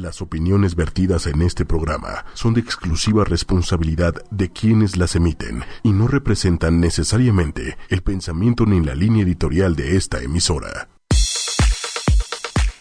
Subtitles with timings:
[0.00, 5.92] Las opiniones vertidas en este programa son de exclusiva responsabilidad de quienes las emiten y
[5.92, 10.88] no representan necesariamente el pensamiento ni la línea editorial de esta emisora.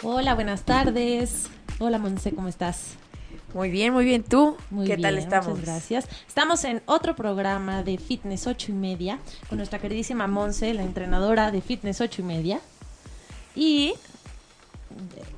[0.02, 1.48] Hola, buenas tardes.
[1.80, 2.94] Hola, Monse, ¿cómo estás?
[3.54, 4.24] Muy bien, muy bien.
[4.24, 4.56] ¿Tú?
[4.70, 5.50] Muy ¿Qué bien, tal estamos?
[5.50, 6.08] Muchas gracias.
[6.26, 11.52] Estamos en otro programa de Fitness 8 y media con nuestra queridísima Monse, la entrenadora
[11.52, 12.62] de Fitness 8 y media.
[13.56, 13.96] Y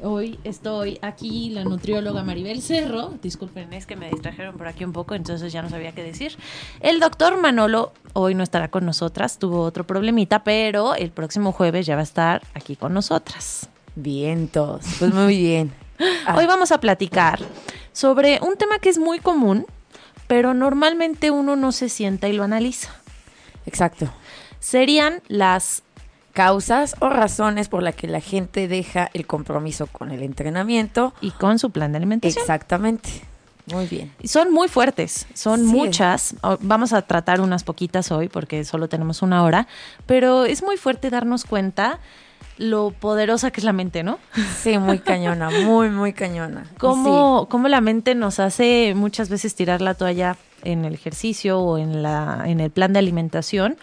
[0.01, 3.13] hoy estoy aquí, la nutrióloga Maribel Cerro.
[3.21, 6.37] Disculpen, es que me distrajeron por aquí un poco, entonces ya no sabía qué decir.
[6.79, 11.85] El doctor Manolo hoy no estará con nosotras, tuvo otro problemita, pero el próximo jueves
[11.85, 13.67] ya va a estar aquí con nosotras.
[13.95, 14.85] Vientos.
[14.99, 15.73] Pues muy bien.
[16.25, 17.39] Ah, Hoy vamos a platicar
[17.91, 19.65] sobre un tema que es muy común,
[20.27, 22.89] pero normalmente uno no se sienta y lo analiza.
[23.65, 24.09] Exacto.
[24.59, 25.83] Serían las
[26.33, 31.13] Causas o razones por las que la gente deja el compromiso con el entrenamiento.
[31.21, 32.41] y con su plan de alimentación.
[32.41, 33.09] Exactamente.
[33.71, 34.11] Muy bien.
[34.23, 35.65] Son muy fuertes, son Sí.
[35.65, 36.35] muchas.
[36.61, 39.67] Vamos a tratar unas poquitas hoy porque solo tenemos una hora,
[40.07, 41.99] pero es muy fuerte darnos cuenta
[42.57, 44.19] lo poderosa que es la mente, ¿no?
[44.61, 46.65] Sí, muy cañona, muy, muy cañona.
[46.79, 51.77] Cómo, cómo la mente nos hace muchas veces tirar la toalla en el ejercicio o
[51.77, 53.77] en, la, en el plan de alimentación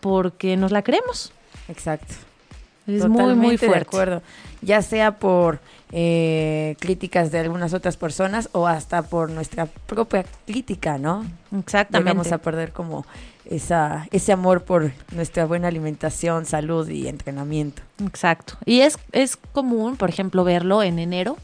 [0.00, 1.32] porque nos la creemos.
[1.70, 2.14] Exacto.
[2.86, 3.86] Es muy, muy Totalmente de fuerte.
[3.86, 4.22] acuerdo.
[4.62, 5.60] Ya sea por
[5.92, 11.24] eh, críticas de algunas otras personas o hasta por nuestra propia crítica, ¿no?
[11.56, 12.10] Exactamente.
[12.10, 13.06] Llegamos a perder como
[13.44, 17.82] esa, ese amor por nuestra buena alimentación, salud y entrenamiento.
[18.04, 18.54] Exacto.
[18.64, 21.36] Y es, es común, por ejemplo, verlo en enero.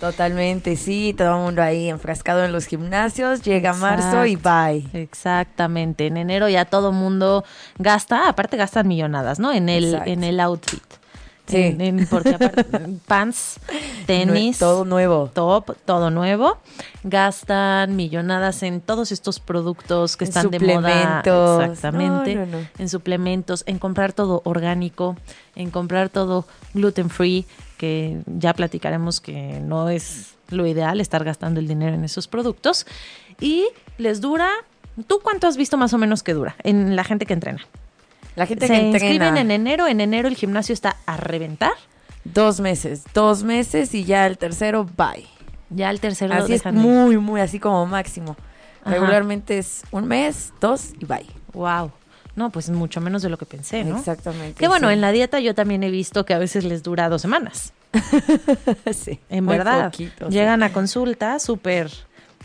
[0.00, 4.86] Totalmente, sí, todo el mundo ahí enfrascado en los gimnasios, llega marzo y bye.
[4.92, 6.06] Exactamente.
[6.06, 7.44] En enero ya todo mundo
[7.78, 9.52] gasta, aparte gastan millonadas, ¿no?
[9.52, 10.10] En el, Exacto.
[10.10, 10.82] en el outfit.
[11.48, 11.56] Sí.
[11.56, 12.64] En- en- porque aparte,
[13.08, 13.58] pants,
[14.06, 15.30] tenis, todo nuevo.
[15.34, 16.58] top, todo nuevo.
[17.02, 21.22] Gastan millonadas en todos estos productos que En están de moda.
[21.24, 22.34] Exactamente.
[22.36, 22.66] No, no, no.
[22.78, 25.16] En suplementos, en comprar todo orgánico,
[25.56, 26.44] en comprar todo
[26.74, 27.46] gluten free,
[27.78, 32.86] que ya platicaremos que no es lo ideal estar gastando el dinero en esos productos.
[33.40, 33.66] Y
[33.96, 34.50] les dura.
[35.06, 37.64] ¿Tú cuánto has visto más o menos que dura en la gente que entrena?
[38.34, 41.72] La gente Se que entrena inscriben en enero, en enero el gimnasio está a reventar.
[42.24, 45.26] dos meses, dos meses y ya el tercero, bye.
[45.70, 48.36] Ya el tercero Así es muy, muy así como máximo.
[48.82, 48.90] Ajá.
[48.90, 51.26] Regularmente es un mes, dos y bye.
[51.52, 51.92] Wow.
[52.38, 53.98] No, pues mucho menos de lo que pensé, ¿no?
[53.98, 54.54] Exactamente.
[54.54, 54.94] Que bueno, sí.
[54.94, 57.72] en la dieta yo también he visto que a veces les dura dos semanas.
[58.92, 59.90] sí, En verdad.
[59.90, 60.32] poquito, sí.
[60.34, 61.90] Llegan a consulta súper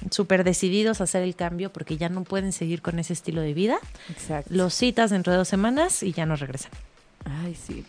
[0.10, 3.54] súper decididos a hacer el cambio porque ya no pueden seguir con ese estilo de
[3.54, 3.78] vida.
[4.10, 4.50] Exacto.
[4.54, 6.72] Los citas dentro de dos semanas y ya no regresan.
[7.24, 7.86] Ay, sí.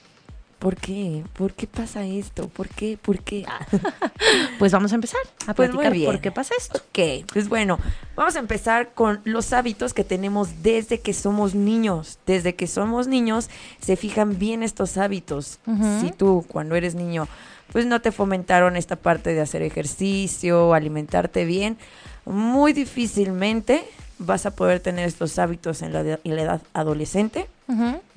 [0.64, 1.22] ¿Por qué?
[1.34, 2.48] ¿Por qué pasa esto?
[2.48, 2.96] ¿Por qué?
[3.00, 3.44] ¿Por qué?
[4.58, 6.06] Pues vamos a empezar a Pues muy platicar bien.
[6.10, 6.78] por qué pasa esto.
[6.78, 7.78] Ok, pues bueno,
[8.16, 12.18] vamos a empezar con los hábitos que tenemos desde que somos niños.
[12.24, 15.58] Desde que somos niños se fijan bien estos hábitos.
[16.00, 17.28] Si tú cuando eres niño
[17.70, 21.76] pues no te fomentaron esta parte de hacer ejercicio, alimentarte bien,
[22.24, 23.84] muy difícilmente
[24.18, 27.48] vas a poder tener estos hábitos en la, de- en la edad adolescente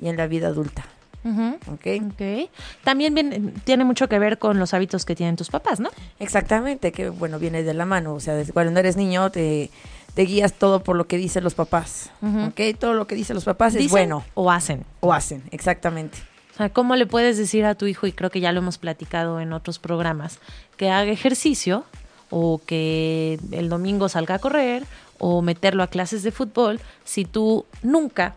[0.01, 0.85] y en la vida adulta.
[1.29, 1.57] Ujú.
[1.73, 1.87] ¿Ok?
[2.13, 2.49] Ok.
[2.83, 5.89] También viene- tiene mucho que ver con los hábitos que tienen tus papás, ¿no?
[6.19, 8.13] Exactamente, que bueno, viene de la mano.
[8.13, 9.69] O sea, desde cuando eres niño te,
[10.13, 12.11] te guías todo por lo que dicen los papás.
[12.47, 12.59] ¿Ok?
[12.79, 14.23] Todo lo que dicen los papás es bueno.
[14.33, 14.85] o hacen.
[14.99, 16.17] O hacen, exactamente.
[16.53, 18.79] O sea, ¿cómo le puedes decir a tu hijo, y creo que ya lo hemos
[18.79, 20.39] platicado en otros programas,
[20.75, 21.85] que haga ejercicio
[22.31, 24.83] o que el domingo salga a correr
[25.19, 28.35] o meterlo a clases de fútbol si tú nunca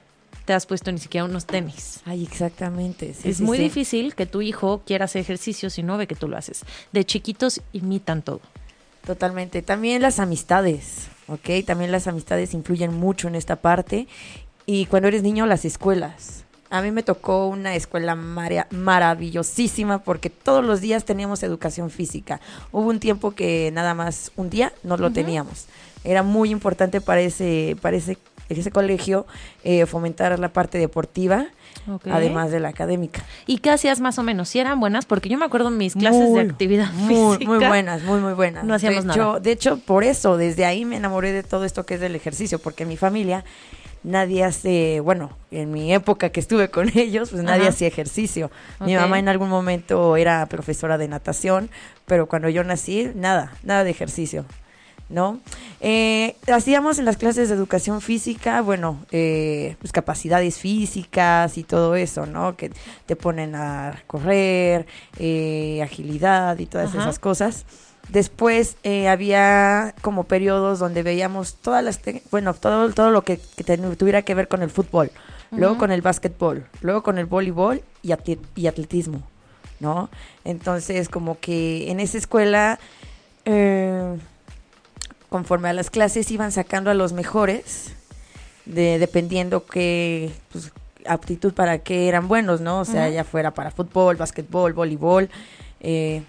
[0.51, 2.01] te has puesto ni siquiera unos tenis?
[2.05, 3.15] Ay, exactamente.
[3.15, 3.63] sí, es sí, muy sí.
[3.63, 6.65] difícil que tu hijo quiera hacer ejercicio si no ve que tú lo haces.
[6.91, 8.41] De chiquitos imitan todo.
[9.07, 9.63] Totalmente.
[9.63, 11.65] También las amistades, ¿ok?
[11.65, 14.09] También las amistades influyen mucho en esta parte.
[14.67, 16.43] Y cuando eres niño, las escuelas.
[16.69, 22.41] A mí me tocó una escuela mara- maravillosísima porque todos los días teníamos educación física.
[22.73, 25.67] Hubo un tiempo que nada más un día no lo teníamos.
[26.03, 28.17] Era muy importante para ese, para ese,
[28.59, 29.27] ese colegio
[29.65, 31.47] eh, fomentar la parte deportiva,
[32.11, 33.25] además de la académica.
[33.47, 34.49] ¿Y qué hacías más o menos?
[34.49, 37.51] Si eran buenas, porque yo me acuerdo en mis clases Muy, de actividad muy, física.
[37.51, 38.65] Muy buenas, muy, muy buenas.
[38.65, 39.41] No hacíamos de hecho, nada.
[39.41, 42.59] De hecho, por eso, desde ahí me enamoré de todo esto que es del ejercicio,
[42.59, 43.45] porque en mi familia
[44.03, 47.71] nadie hace, bueno, en mi época que estuve con ellos, pues nadie Ajá.
[47.71, 48.51] hacía ejercicio.
[48.81, 51.71] Mi mamá en algún momento era profesora de natación,
[52.07, 54.45] pero cuando yo nací, nada, nada de ejercicio.
[55.11, 55.41] ¿No?
[55.81, 61.97] Eh, hacíamos en las clases de educación física, bueno, eh, pues capacidades físicas y todo
[61.97, 62.57] eso, ¿no?
[62.57, 62.71] Que
[63.07, 64.87] te ponen a correr,
[65.19, 67.01] eh, agilidad y todas Ajá.
[67.01, 67.65] esas cosas.
[68.09, 73.37] Después eh, había como periodos donde veíamos todas las, bueno, todo, todo lo que,
[73.97, 75.13] tuviera que ver con el fútbol,
[75.53, 78.13] luego con el básquetbol, luego con el voleibol y,
[78.57, 79.23] y atletismo,
[79.79, 80.11] ¿no?
[80.45, 82.81] Entonces, como que en esa escuela,
[83.45, 84.19] eh,
[85.31, 87.93] conforme a las clases iban sacando a los mejores,
[88.67, 90.71] de, dependiendo qué pues,
[91.07, 92.81] aptitud para qué eran buenos, ¿no?
[92.81, 95.31] O sea, ya fuera para fútbol, básquetbol, voleibol.
[95.81, 96.23] eh,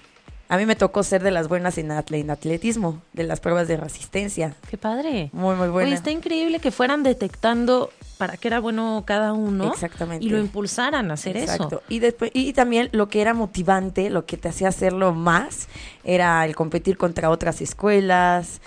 [0.48, 3.69] a mí me tocó ser de las buenas en, atle- en atletismo, de las pruebas
[3.69, 4.53] de resistencia.
[4.69, 5.30] Qué padre.
[5.31, 5.94] Muy, muy Oye, buena.
[5.95, 10.25] está increíble que fueran detectando para qué era bueno cada uno Exactamente.
[10.25, 11.54] y lo impulsaran a hacer eso.
[11.54, 11.83] Exacto.
[11.88, 15.69] Y después y también lo que era motivante, lo que te hacía hacerlo más
[16.04, 18.59] era el competir contra otras escuelas.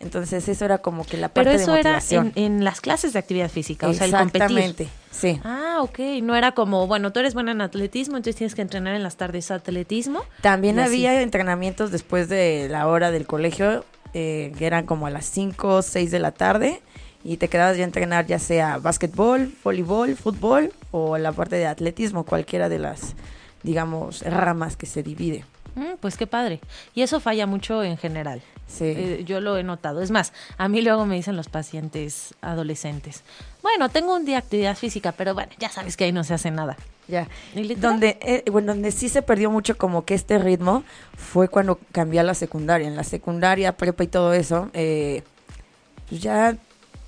[0.00, 2.32] Entonces eso era como que la parte Pero eso de era motivación.
[2.34, 4.42] en, en las clases de actividad física, o sea, el competir.
[4.42, 4.88] Exactamente.
[5.10, 5.38] Sí.
[5.44, 5.98] Ah, ok.
[6.22, 9.16] No era como, bueno, tú eres buena en atletismo, entonces tienes que entrenar en las
[9.16, 10.22] tardes atletismo.
[10.40, 10.88] También Y así.
[11.06, 15.68] había entrenamientos después de la hora del colegio, eh, que eran como a las 5
[15.76, 16.80] o 6 de la tarde,
[17.22, 21.66] y te quedabas ya a entrenar ya sea básquetbol, voleibol, fútbol o la parte de
[21.66, 23.14] atletismo, cualquiera de las,
[23.62, 25.44] digamos, ramas que se divide.
[25.74, 26.60] Mm, pues qué padre.
[26.94, 28.42] Y eso falla mucho en general.
[28.66, 28.84] Sí.
[28.84, 30.00] Eh, yo lo he notado.
[30.00, 33.22] Es más, a mí luego me dicen los pacientes adolescentes,
[33.62, 36.34] bueno, tengo un día de actividad física, pero bueno, ya sabes que ahí no se
[36.34, 36.76] hace nada.
[37.08, 37.28] Ya.
[37.78, 40.84] Donde, eh, bueno, donde sí se perdió mucho como que este ritmo
[41.16, 42.86] fue cuando cambié a la secundaria.
[42.86, 45.22] En la secundaria, prepa y todo eso, eh,
[46.08, 46.56] pues ya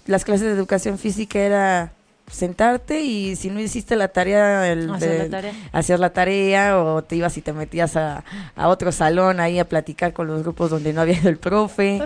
[0.07, 1.93] las clases de educación física era
[2.31, 5.53] sentarte y si no hiciste la tarea, el, Hacer la tarea.
[5.73, 8.25] hacías la tarea o te ibas y te metías a,
[8.57, 12.01] a otro salón ahí a platicar con los grupos donde no había el profe.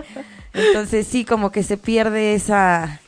[0.53, 2.99] Entonces sí, como que se pierde esa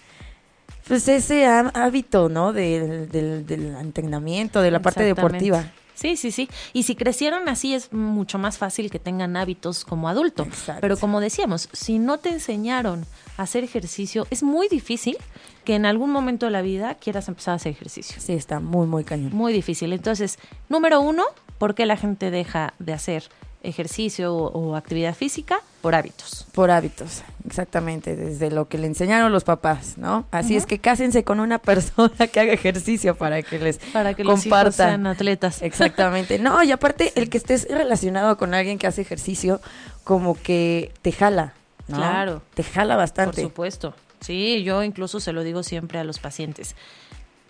[0.87, 2.51] pues ese há- hábito, ¿no?
[2.53, 5.65] Del, del, del entrenamiento, de la parte deportiva.
[5.99, 6.49] Sí, sí, sí.
[6.71, 10.43] Y si crecieron así es mucho más fácil que tengan hábitos como adulto.
[10.43, 10.79] Exacto.
[10.79, 13.05] Pero como decíamos, si no te enseñaron
[13.35, 15.17] a hacer ejercicio, es muy difícil
[15.65, 18.15] que en algún momento de la vida quieras empezar a hacer ejercicio.
[18.21, 19.33] Sí, está muy, muy cañón.
[19.33, 19.91] Muy difícil.
[19.91, 21.25] Entonces, número uno,
[21.57, 23.25] ¿por qué la gente deja de hacer
[23.61, 25.59] ejercicio o, o actividad física?
[25.81, 26.45] Por hábitos.
[26.51, 30.25] Por hábitos, exactamente, desde lo que le enseñaron los papás, ¿no?
[30.29, 34.25] Así es que cásense con una persona que haga ejercicio para que les Para que
[34.25, 35.61] los hijos sean atletas.
[35.61, 36.37] Exactamente.
[36.37, 39.61] No, y aparte, el que estés relacionado con alguien que hace ejercicio,
[40.03, 41.53] como que te jala,
[41.87, 41.97] ¿no?
[41.97, 42.41] Claro.
[42.53, 43.41] Te jala Por bastante.
[43.41, 43.93] supuesto.
[44.19, 46.75] Sí, yo incluso se lo digo siempre a los pacientes.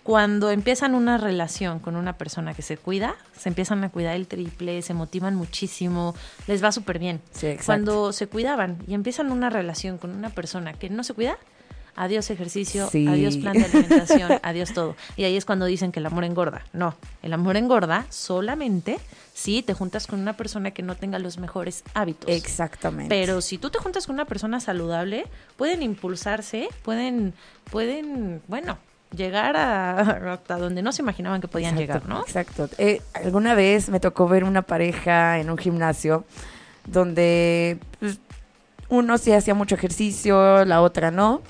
[0.09, 4.25] Cuando empiezan una relación con una persona que se cuida, se empiezan a cuidar el
[4.25, 6.15] triple, se motivan muchísimo,
[6.47, 7.21] les va súper bien.
[7.31, 7.65] Sí, exacto.
[7.67, 11.37] Cuando se cuidaban y empiezan una relación con una persona que no se cuida,
[11.95, 13.07] adiós ejercicio, Sí.
[13.07, 14.95] adiós plan de alimentación, adiós todo.
[15.15, 16.65] Y ahí es cuando dicen que el amor engorda.
[16.73, 18.97] No, el amor engorda solamente
[19.35, 22.31] si te juntas con una persona que no tenga los mejores hábitos.
[22.31, 23.09] Exactamente.
[23.09, 27.35] Pero si tú te juntas con una persona saludable, pueden impulsarse, pueden,
[27.69, 28.79] pueden, bueno,
[29.15, 29.99] llegar a,
[30.33, 32.21] hasta donde no se imaginaban que podían Exacto, llegar, ¿no?
[32.21, 32.69] Exacto.
[32.77, 36.25] Eh, alguna vez me tocó ver una pareja en un gimnasio
[36.85, 38.19] donde pues,
[38.89, 41.41] uno sí hacía mucho ejercicio, la otra no.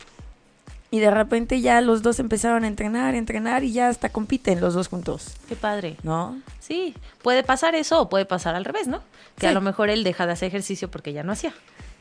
[0.92, 4.74] Y de repente ya los dos empezaron a entrenar, entrenar y ya hasta compiten los
[4.74, 5.98] dos juntos, Qué padre.
[6.02, 6.42] ¿no?
[6.60, 9.02] Sí, puede pasar eso o puede pasar al revés, ¿no?
[9.38, 11.54] Que a lo mejor él deja de hacer ejercicio porque ya no hacía.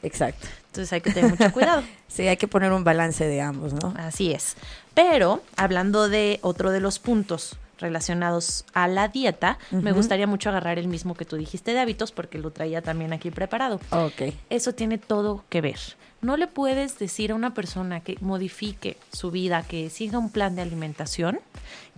[0.03, 0.47] Exacto.
[0.67, 1.83] Entonces hay que tener mucho cuidado.
[2.09, 3.95] Sí, hay que poner un balance de ambos, ¿no?
[3.99, 4.57] Así es.
[4.95, 10.79] Pero hablando de otro de los puntos relacionados a la dieta, me gustaría mucho agarrar
[10.79, 13.79] el mismo que tú dijiste de hábitos porque lo traía también aquí preparado.
[13.91, 14.35] Ok.
[14.49, 15.79] Eso tiene todo que ver.
[16.21, 20.57] No le puedes decir a una persona que modifique su vida, que siga un plan
[20.57, 21.39] de alimentación,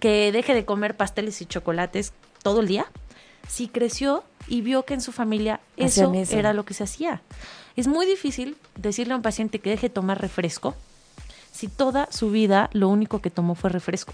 [0.01, 2.87] que deje de comer pasteles y chocolates todo el día,
[3.51, 7.21] si creció y vio que en su familia eso, era lo que se hacía.
[7.75, 10.77] Es muy difícil decirle a un paciente que deje de tomar refresco
[11.51, 14.13] si toda su vida lo único que tomó fue refresco.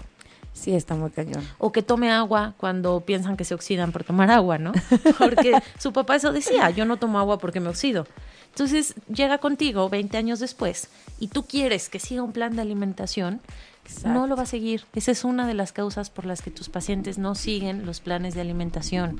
[0.53, 1.47] Sí, está muy cañón.
[1.59, 4.71] O que tome agua cuando piensan que se oxidan por tomar agua, ¿no?
[5.19, 8.07] Porque su papá eso decía, yo no tomo agua porque me oxido.
[8.49, 10.89] Entonces llega contigo 20 años después
[11.19, 13.39] y tú quieres que siga un plan de alimentación,
[13.87, 14.09] Exacto.
[14.09, 14.83] no lo va a seguir.
[14.93, 18.35] Esa es una de las causas por las que tus pacientes no siguen los planes
[18.35, 19.19] de alimentación.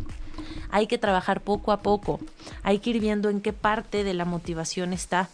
[0.69, 2.19] Hay que trabajar poco a poco.
[2.63, 5.29] Hay que ir viendo en qué parte de la motivación está.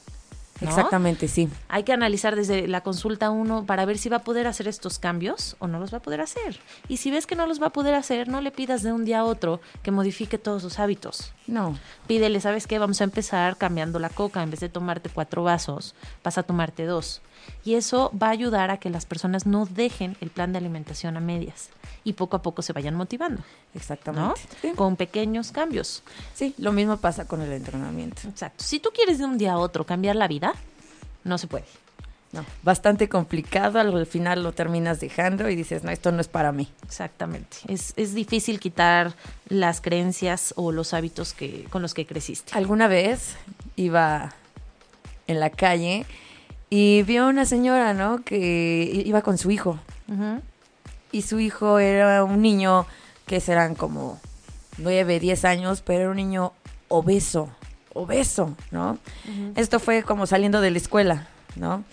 [0.62, 0.70] ¿no?
[0.70, 1.50] Exactamente, sí.
[1.68, 5.00] Hay que analizar desde la consulta uno para ver si va a poder hacer estos
[5.00, 6.60] cambios o no los va a poder hacer.
[6.88, 9.04] Y si ves que no los va a poder hacer, no le pidas de un
[9.04, 11.34] día a otro que modifique todos sus hábitos.
[11.48, 11.78] No.
[12.08, 12.80] Pídele, ¿sabes qué?
[12.80, 14.44] Vamos a empezar cambiando la coca.
[14.44, 17.22] En vez de tomarte cuatro vasos, vas a tomarte dos.
[17.64, 21.18] Y eso va a ayudar a que las personas no dejen el plan de alimentación
[21.18, 21.70] a medias
[22.04, 23.46] y poco a poco se vayan motivando, ¿no?
[23.74, 24.42] Exactamente.
[24.62, 24.72] Sí.
[24.76, 26.04] Con pequeños cambios.
[26.34, 28.22] Sí, lo mismo pasa con el entrenamiento.
[28.28, 28.64] Exacto.
[28.64, 30.54] Si tú quieres de un día a otro cambiar la vida,
[31.24, 31.66] no se puede.
[32.34, 36.52] No, bastante complicado, al final lo terminas dejando y dices, no, esto no es para
[36.52, 36.68] mí.
[36.84, 37.58] Exactamente.
[37.68, 39.14] Es, es difícil quitar
[39.50, 42.58] las creencias o los hábitos que, con los que creciste.
[42.58, 43.36] Alguna vez
[43.76, 44.34] iba
[45.28, 46.08] en la calle
[46.76, 48.24] y vio una señora, ¿no?
[48.24, 49.78] Que iba con su hijo.
[51.12, 52.88] Y su hijo era un niño
[53.28, 54.20] que serán como
[54.80, 56.52] 9, 10 años, pero era un niño
[56.88, 57.50] obeso,
[57.94, 58.98] obeso, ¿no?
[59.56, 61.84] Esto fue como saliendo de la escuela, ¿no?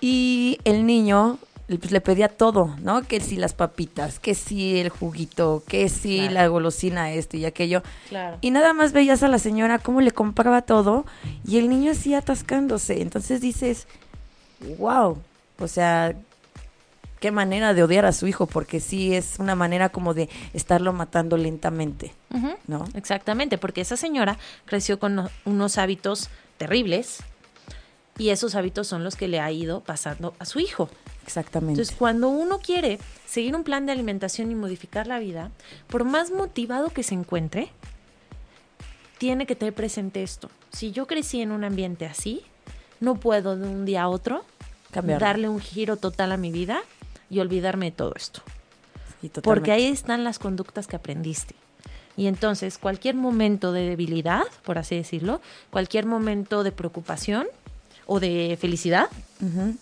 [0.00, 3.02] Y el niño pues, le pedía todo, ¿no?
[3.02, 6.32] Que si las papitas, que si el juguito, que si Claro.
[6.34, 7.82] la golosina esto y aquello.
[8.08, 8.38] Claro.
[8.40, 11.06] Y nada más veías a la señora cómo le compraba todo
[11.44, 13.02] y el niño así atascándose.
[13.02, 13.88] Entonces dices,
[14.78, 15.18] wow,
[15.58, 16.14] o sea,
[17.20, 20.92] qué manera de odiar a su hijo, porque sí es una manera como de estarlo
[20.92, 22.12] matando lentamente.
[22.66, 22.84] ¿no?
[22.94, 27.18] Exactamente, porque esa señora creció con no- unos hábitos terribles
[28.18, 30.88] y esos hábitos son los que le ha ido pasando a su hijo.
[31.24, 31.72] Exactamente.
[31.80, 35.50] Entonces, cuando uno quiere seguir un plan de alimentación y modificar la vida,
[35.88, 37.70] por más motivado que se encuentre,
[39.18, 40.50] tiene que tener presente esto.
[40.72, 42.42] Si yo crecí en un ambiente así,
[43.00, 44.44] no puedo de un día a otro
[44.90, 45.24] Cambiarlo.
[45.26, 46.80] darle un giro total a mi vida
[47.30, 48.40] y olvidarme de todo esto.
[49.20, 49.30] Sí.
[49.42, 51.54] Porque ahí están las conductas que aprendiste.
[52.16, 55.40] Y entonces cualquier momento de debilidad, por así decirlo,
[55.70, 57.46] cualquier momento de preocupación
[58.06, 59.08] o de felicidad,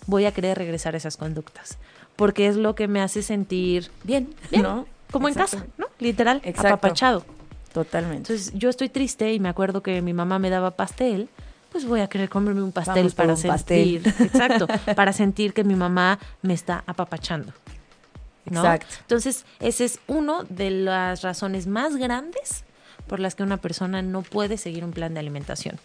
[0.07, 1.79] voy a querer regresar a esas conductas.
[2.17, 4.87] Porque es lo que me hace sentir Bien, bien, ¿no?
[5.11, 5.67] como en casa.
[5.99, 6.69] Literal, Exacto.
[6.69, 7.25] apapachado.
[7.73, 8.33] Totalmente.
[8.33, 11.29] Entonces yo estoy triste y me acuerdo que mi mamá me daba pastel,
[11.77, 14.27] pues voy a querer comerme un pastel Vamos para un sentir, pastel.
[14.27, 17.53] exacto, para sentir que mi mamá me está apapachando.
[18.47, 18.61] ¿no?
[18.61, 18.95] Exacto.
[19.03, 22.65] Entonces, ese es uno de las razones más grandes
[23.07, 25.79] por las que una persona no puede seguir un plan de alimentación.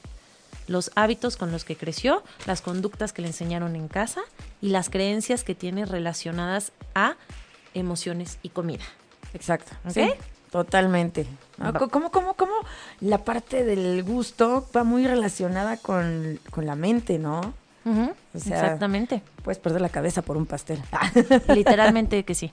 [0.68, 4.22] Los hábitos con los que creció, las conductas que le enseñaron en casa
[4.62, 7.18] y las creencias que tiene relacionadas a
[7.74, 8.86] emociones y comida.
[9.34, 9.74] Exacto.
[9.90, 10.10] Sí,
[10.52, 11.26] totalmente.
[11.78, 12.54] Co- ¿Cómo, cómo, cómo
[13.00, 17.40] la parte del gusto va muy relacionada con, con la mente, ¿no?
[17.86, 19.22] Ujú, O sea- Exactamente.
[19.44, 20.82] Puedes perder la cabeza por un pastel.
[21.48, 22.52] Literalmente que sí.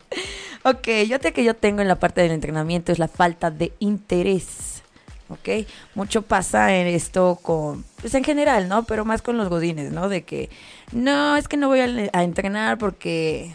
[0.65, 3.73] ok, yo te que yo tengo en la parte del entrenamiento es la falta de
[3.79, 4.83] interés.
[5.31, 5.67] ¿Ok?
[5.95, 8.85] Mucho pasa en esto con, pues en general, ¿no?
[8.85, 10.09] Pero más con los godines, ¿no?
[10.09, 10.49] De que,
[10.93, 13.55] no, es que no voy a, a entrenar porque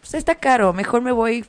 [0.00, 1.46] pues, está caro, mejor me voy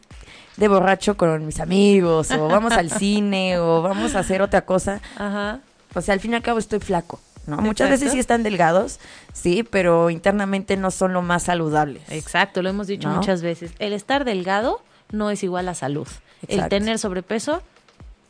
[0.58, 5.02] de borracho con mis amigos, o vamos al cine, o vamos a hacer otra cosa.
[5.18, 5.60] Ajá.
[5.94, 7.58] O sea, al fin y al cabo estoy flaco, ¿no?
[7.58, 9.00] Muchas veces sí están delgados,
[9.34, 12.04] sí, pero internamente no son lo más saludables.
[12.10, 13.16] Exacto, lo hemos dicho ¿No?
[13.16, 13.72] muchas veces.
[13.80, 16.08] El estar delgado no es igual a salud.
[16.48, 17.62] El tener sobrepeso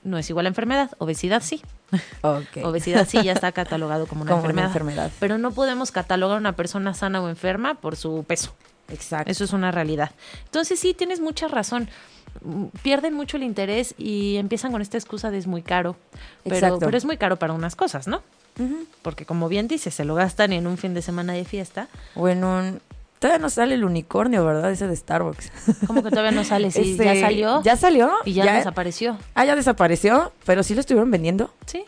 [0.03, 0.91] no es igual a enfermedad.
[1.00, 1.62] Obesidad sí.
[2.63, 4.67] Obesidad sí ya está catalogado como una Como una enfermedad.
[4.67, 5.12] enfermedad.
[5.19, 8.53] Pero no podemos catalogar a una persona sana o enferma por su peso.
[8.89, 9.32] Exacto.
[9.32, 10.12] Eso es una realidad.
[10.46, 11.89] Entonces sí, tienes mucha razón.
[12.84, 15.96] Pierden mucho el interés y empiezan con esta excusa de es muy caro.
[16.44, 16.79] Pero, Exacto.
[16.86, 18.22] pero es muy caro para unas cosas, ¿no?
[19.01, 21.88] Porque como bien dices, se lo gastan en un fin de semana de fiesta.
[22.15, 22.82] O en un...
[23.20, 24.72] Todavía no sale el unicornio, ¿verdad?
[24.72, 25.51] Ese de Starbucks.
[25.88, 26.70] Como que todavía no sale.
[26.70, 27.63] Sí, Ese- ya salió.
[27.63, 28.12] ¿Ya salió?
[28.25, 29.17] Y ya, desapareció.
[29.34, 31.51] Ah, ya desapareció, pero sí lo estuvieron vendiendo.
[31.65, 31.84] Sí.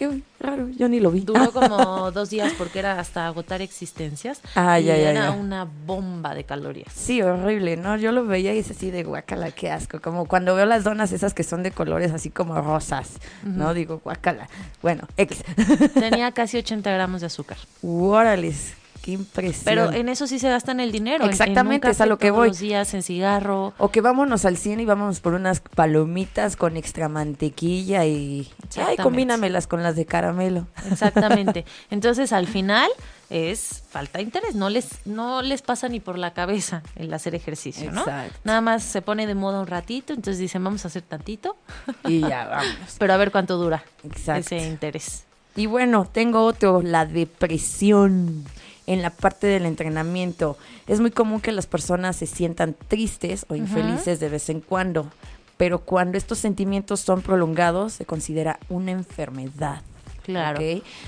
[0.00, 1.20] Qué raro, yo ni lo vi.
[1.20, 4.40] Duró como dos días porque era hasta agotar existencias.
[4.54, 5.30] Ah, y ya, ya, era ya.
[5.32, 6.90] una bomba de calorías.
[6.94, 7.98] Sí, horrible, ¿no?
[7.98, 10.00] Yo lo veía y es así de guacala, qué asco.
[10.00, 13.66] Como cuando veo las donas esas que son de colores así como rosas, ¿no?
[13.66, 13.74] Ujú.
[13.74, 14.48] Digo, guacala.
[14.80, 15.44] Bueno, X.
[15.92, 17.58] Tenía casi 80 gramos de azúcar.
[17.82, 19.62] Órales, qué impresión.
[19.64, 21.16] Pero en eso sí se gastan el dinero.
[21.16, 22.48] en- en un Exactamente, es a lo que todos voy.
[22.48, 23.72] los días, en cigarro.
[23.78, 28.48] O que vámonos al cine y vámonos por unas palomitas con extra mantequilla y...
[28.76, 30.66] Ay, combínamelas con las de caramelo.
[30.90, 31.64] Exactamente.
[31.90, 32.88] Entonces, al final
[33.30, 34.54] es falta de interés.
[34.54, 38.00] No les, no les pasa ni por la cabeza el hacer ejercicio, ¿no?
[38.00, 38.38] Exacto.
[38.44, 41.56] Nada más se pone de moda un ratito, entonces dicen, vamos a hacer tantito,
[42.04, 42.96] Y ya, vámonos.
[42.98, 44.40] pero a ver cuánto dura Exacto.
[44.54, 45.24] ese interés.
[45.56, 48.44] Y bueno, tengo otro, la depresión
[48.90, 50.58] en la parte del entrenamiento.
[50.88, 55.12] Es muy común que las personas se sientan tristes o infelices de vez en cuando,
[55.56, 59.82] pero cuando estos sentimientos son prolongados se considera una enfermedad.
[60.24, 60.60] Claro.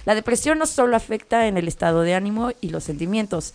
[0.05, 3.53] La depresión no solo afecta en el estado de ánimo y los sentimientos,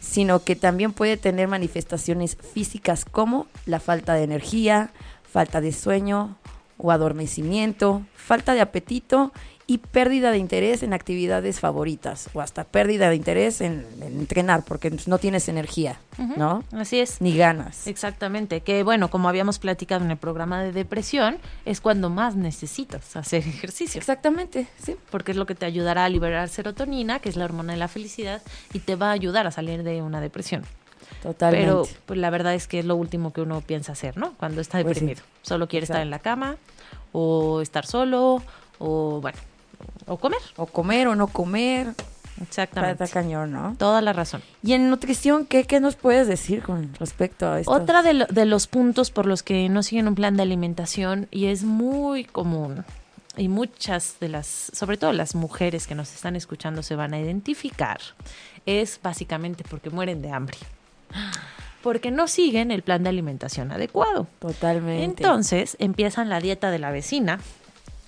[0.00, 4.92] sino que también puede tener manifestaciones físicas como la falta de energía,
[5.30, 6.38] falta de sueño
[6.78, 9.30] o adormecimiento, falta de apetito
[9.70, 14.64] y pérdida de interés en actividades favoritas o hasta pérdida de interés en, en entrenar
[14.64, 16.00] porque no tienes energía.
[16.36, 16.64] ¿no?
[16.72, 17.20] Así es.
[17.20, 17.86] Ni ganas.
[17.86, 23.14] Exactamente, que bueno, como habíamos platicado en el programa de depresión, es cuando más necesitas
[23.14, 24.96] hacer ejercicio, Exactamente, sí.
[25.10, 27.88] porque es lo que te ayudará a liberar serotonina, que es la hormona de la
[27.88, 30.64] felicidad, y te va a ayudar a salir de una depresión.
[31.22, 31.66] Totalmente.
[31.66, 34.32] Pero pues, la verdad es que es lo último que uno piensa hacer, ¿no?
[34.38, 35.04] Cuando está Pues sí.
[35.04, 35.22] deprimido.
[35.42, 36.56] Solo quiere estar en la cama,
[37.12, 38.42] o estar solo,
[38.78, 39.38] o bueno,
[40.06, 40.38] o comer.
[40.56, 41.88] o comer o no comer,
[42.42, 43.04] Exactamente.
[43.04, 43.74] está cañón, ¿no?
[43.78, 44.42] Toda la razón.
[44.62, 47.70] Y en nutrición, ¿qué, qué nos puedes decir con respecto a esto?
[47.72, 51.26] Otra de, lo- de los puntos por los que no siguen un plan de alimentación
[51.30, 52.84] y es muy común
[53.36, 57.20] y muchas de las, sobre todo las mujeres que nos están escuchando se van a
[57.20, 57.98] identificar,
[58.66, 60.56] es básicamente porque mueren de hambre.
[61.82, 64.26] Porque no siguen el plan de alimentación adecuado.
[64.40, 65.22] Totalmente.
[65.22, 67.38] Entonces empiezan la dieta de la vecina,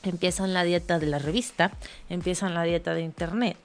[0.02, 1.72] empiezan la dieta de la revista,
[2.08, 3.56] empiezan la dieta de internet.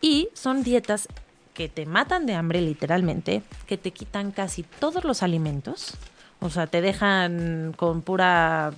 [0.00, 1.08] Y son dietas
[1.54, 5.94] que te matan de hambre literalmente, que te quitan casi todos los alimentos.
[6.40, 8.72] O sea, te dejan con pura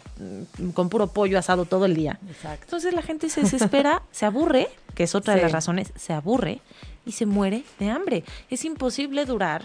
[0.75, 2.19] con puro pollo asado todo el día.
[2.29, 2.64] Exacto.
[2.64, 6.61] Entonces la gente se desespera, se aburre, que es otra de las razones, se aburre
[7.07, 8.25] y se muere de hambre.
[8.50, 9.64] Es imposible durar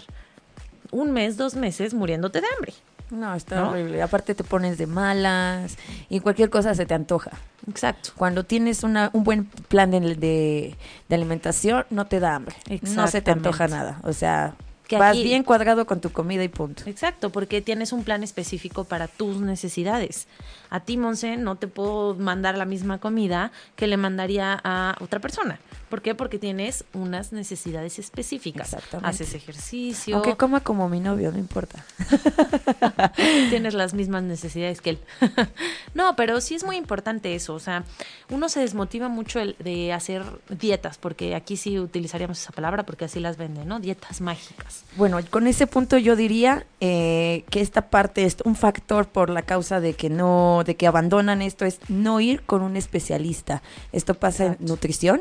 [0.92, 2.72] un mes, dos meses muriéndote de hambre.
[3.10, 3.70] No, está ¿No?
[3.70, 4.02] horrible.
[4.02, 5.76] Aparte te pones de malas
[6.10, 7.30] y cualquier cosa se te antoja.
[7.68, 8.10] Exacto.
[8.16, 10.76] Cuando tienes una, un buen plan de, de-
[11.08, 12.56] de alimentación, no te da hambre.
[12.94, 14.00] No se te antoja nada.
[14.04, 14.54] O sea,
[14.86, 16.82] Que vas aquí- bien cuadrado con tu comida y punto.
[16.86, 20.26] Exacto, porque tienes un plan específico para tus necesidades.
[20.70, 25.20] A ti, Monse, no te puedo mandar la misma comida que le mandaría a otra
[25.20, 25.58] persona.
[25.88, 26.14] ¿Por qué?
[26.14, 28.74] Porque tienes unas necesidades específicas.
[28.74, 29.08] Exactamente.
[29.08, 31.82] Haces ejercicio, Aunque coma como mi novio, no importa.
[33.50, 34.98] tienes las mismas necesidades que él.
[35.94, 37.54] no, pero sí es muy importante eso.
[37.54, 37.84] O sea,
[38.28, 43.06] uno se desmotiva mucho el de hacer dietas, porque aquí sí utilizaríamos esa palabra porque
[43.06, 43.80] así las venden, ¿no?
[43.80, 44.84] Dietas mágicas.
[44.96, 49.42] Bueno, con ese punto yo diría eh, que esta parte es un factor por la
[49.42, 53.62] causa de que no, de que abandonan esto es no ir con un especialista.
[53.92, 55.20] Esto pasa en nutrición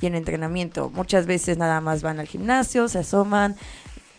[0.00, 0.90] y en entrenamiento.
[0.90, 3.56] Muchas veces nada más van al gimnasio, se asoman,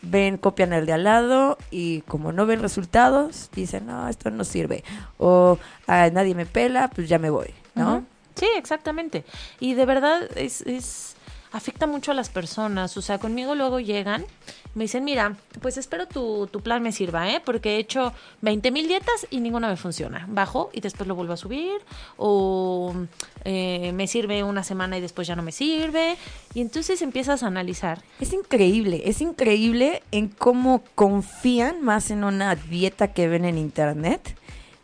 [0.01, 4.43] ven, copian el de al lado y como no ven resultados, dicen, no, esto no
[4.43, 4.83] sirve.
[5.17, 8.03] O "Ah, nadie me pela, pues ya me voy, ¿no?
[8.35, 9.25] Sí, exactamente.
[9.59, 11.15] Y de verdad es, es
[11.57, 12.95] afecta mucho a las personas.
[12.97, 14.25] O sea, conmigo luego llegan,
[14.75, 17.41] me dicen, mira, pues espero tu, tu plan me sirva, ¿eh?
[17.43, 20.25] Porque he hecho 20 mil dietas y ninguna me funciona.
[20.29, 21.81] Bajo y después lo vuelvo a subir.
[22.15, 22.93] O
[23.43, 26.15] eh, me sirve una semana y después ya no me sirve.
[26.53, 28.03] Y entonces empiezas a analizar.
[28.19, 34.37] Es increíble, es increíble en cómo confían más en una dieta que ven en internet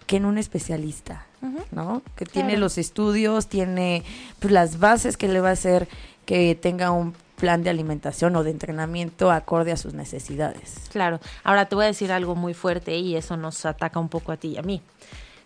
[0.07, 1.27] que en un especialista.
[1.71, 2.01] ¿no?
[2.15, 4.03] Que tiene los estudios, tiene
[4.39, 5.88] pues, las bases que le va a hacer
[6.25, 10.75] que tenga un plan de alimentación o de entrenamiento acorde a sus necesidades.
[10.91, 11.19] Claro.
[11.43, 14.38] Ahora te voy a decir algo muy fuerte y eso nos ataca un poco a
[14.38, 14.81] ti y a mí.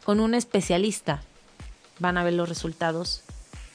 [0.03, 1.21] Con un especialista
[1.99, 3.23] van a ver los resultados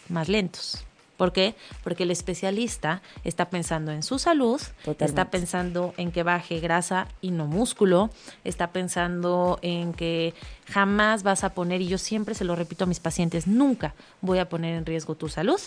[0.09, 0.85] más lentos.
[1.17, 1.55] ¿Por qué?
[1.85, 5.05] Porque el especialista está pensando en su salud, Totalmente.
[5.05, 8.11] está pensando en que baje grasa y no músculo,
[8.45, 10.35] está pensando en que
[10.67, 14.39] jamás vas a poner, y yo siempre se lo repito a mis pacientes, nunca voy
[14.39, 15.61] a poner en riesgo tu salud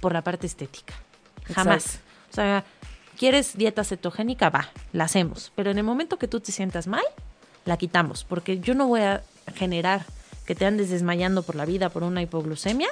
[0.00, 0.94] por la parte estética.
[1.54, 1.84] Jamás.
[1.84, 2.10] Exacto.
[2.30, 2.64] O sea,
[3.18, 4.50] ¿quieres dieta cetogénica?
[4.50, 5.52] Va, la hacemos.
[5.54, 7.04] Pero en el momento que tú te sientas mal,
[7.64, 8.24] la quitamos.
[8.24, 9.22] Porque yo no voy a
[9.54, 10.04] generar
[10.46, 12.88] que te andes desmayando por la vida por una hipoglucemia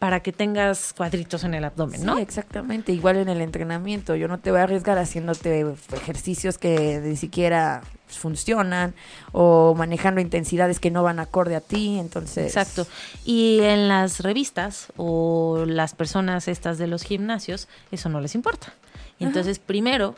[0.00, 2.16] para que tengas cuadritos en el abdomen, ¿no?
[2.16, 2.90] Sí, exactamente.
[2.90, 4.16] Igual en el entrenamiento.
[4.16, 8.94] Yo no te voy a arriesgar haciéndote ejercicios que ni siquiera funcionan
[9.32, 11.98] o manejando intensidades que no van acorde a ti.
[11.98, 12.46] Entonces.
[12.46, 12.86] Exacto.
[13.26, 18.72] Y en las revistas o las personas estas de los gimnasios, eso no les importa.
[19.18, 20.14] Entonces primero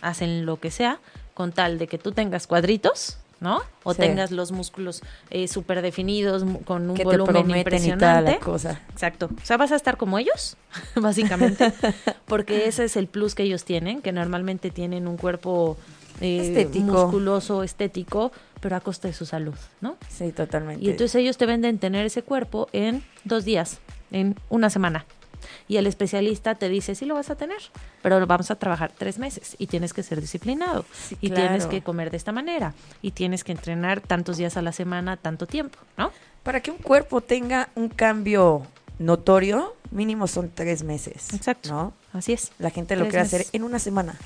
[0.00, 0.98] hacen lo que sea
[1.34, 3.60] con tal de que tú tengas cuadritos, ¿no?
[3.84, 4.00] O Sí.
[4.00, 8.32] tengas los músculos eh, súper definidos con un Que te volumen prometen y toda la
[8.32, 8.38] impresionante.
[8.44, 8.80] cosa.
[8.92, 9.30] Exacto.
[9.42, 10.56] O sea, vas a estar como ellos,
[10.94, 11.72] básicamente,
[12.26, 15.76] porque ese es el plus que ellos tienen, que normalmente tienen un cuerpo
[16.20, 16.84] eh, Estético.
[16.84, 19.96] musculoso, estético, pero a costa de su salud, ¿no?
[20.10, 20.84] Sí, totalmente.
[20.84, 23.78] Y entonces ellos te venden tener ese cuerpo en dos días,
[24.10, 25.06] en una semana.
[25.68, 27.58] Y el especialista te dice, sí lo vas a tener,
[28.02, 30.84] pero vamos a trabajar tres meses y tienes que ser disciplinado.
[30.92, 32.74] Sí, y tienes que comer de esta manera.
[33.02, 36.12] Y tienes que entrenar tantos días a la semana, tanto tiempo, ¿no?
[36.42, 38.66] Para que un cuerpo tenga un cambio
[38.98, 41.32] notorio, mínimo son tres meses.
[41.34, 41.70] Exacto.
[41.70, 41.92] ¿No?
[42.12, 42.52] Así es.
[42.58, 44.16] La gente lo quiere hacer en una semana.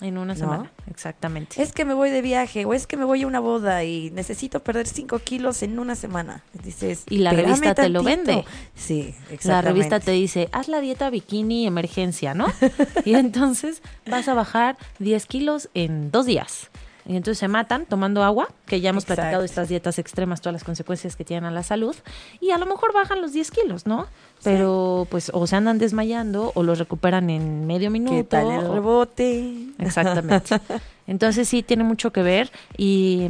[0.00, 0.38] En una ¿No?
[0.38, 0.70] semana.
[0.90, 1.62] Exactamente.
[1.62, 4.10] Es que me voy de viaje o es que me voy a una boda y
[4.10, 6.42] necesito perder 5 kilos en una semana.
[6.64, 8.26] Dices, Y la "Espérame revista te lo tantito".
[8.26, 8.44] vende.
[8.74, 9.48] Sí, exactamente.
[9.48, 12.46] La revista te dice, haz la dieta bikini emergencia, ¿no?
[13.04, 16.70] y entonces vas a bajar 10 kilos en dos días.
[17.06, 19.20] Y entonces se matan tomando agua, que ya hemos Exacto.
[19.20, 21.94] platicado estas dietas extremas, todas las consecuencias que tienen a la salud,
[22.40, 24.06] y a lo mejor bajan los 10 kilos, ¿no?
[24.42, 28.14] Pero pues o se andan desmayando o los recuperan en medio minuto.
[28.16, 29.66] ¿Qué tal el o- rebote?
[29.78, 30.60] Exactamente.
[31.06, 33.28] Entonces sí tiene mucho que ver y,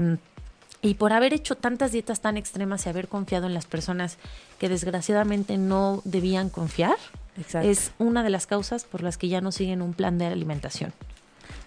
[0.81, 4.19] y por haber hecho tantas dietas tan extremas y haber confiado en las personas
[4.61, 6.97] que desgraciadamente no debían confiar,
[7.37, 7.69] Exacto.
[7.69, 10.93] es una de las causas por las que ya no siguen un plan de alimentación.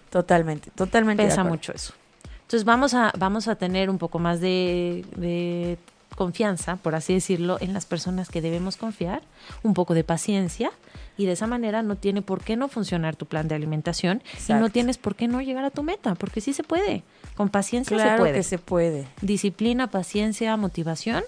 [0.10, 1.24] Totalmente, totalmente.
[1.24, 1.93] Pesa mucho eso.
[2.41, 5.78] Entonces vamos a, vamos a tener un poco más de, de
[6.15, 9.22] confianza, por así decirlo, en las personas que debemos confiar,
[9.63, 10.72] un poco de paciencia
[11.17, 14.54] y de esa manera no tiene por qué no funcionar tu plan de alimentación y
[14.54, 17.04] no tienes por qué no llegar a tu meta, porque sí se puede.
[17.36, 18.34] Con paciencia Claro se puede.
[18.34, 19.08] que se puede.
[19.22, 21.24] Disciplina, paciencia, motivación,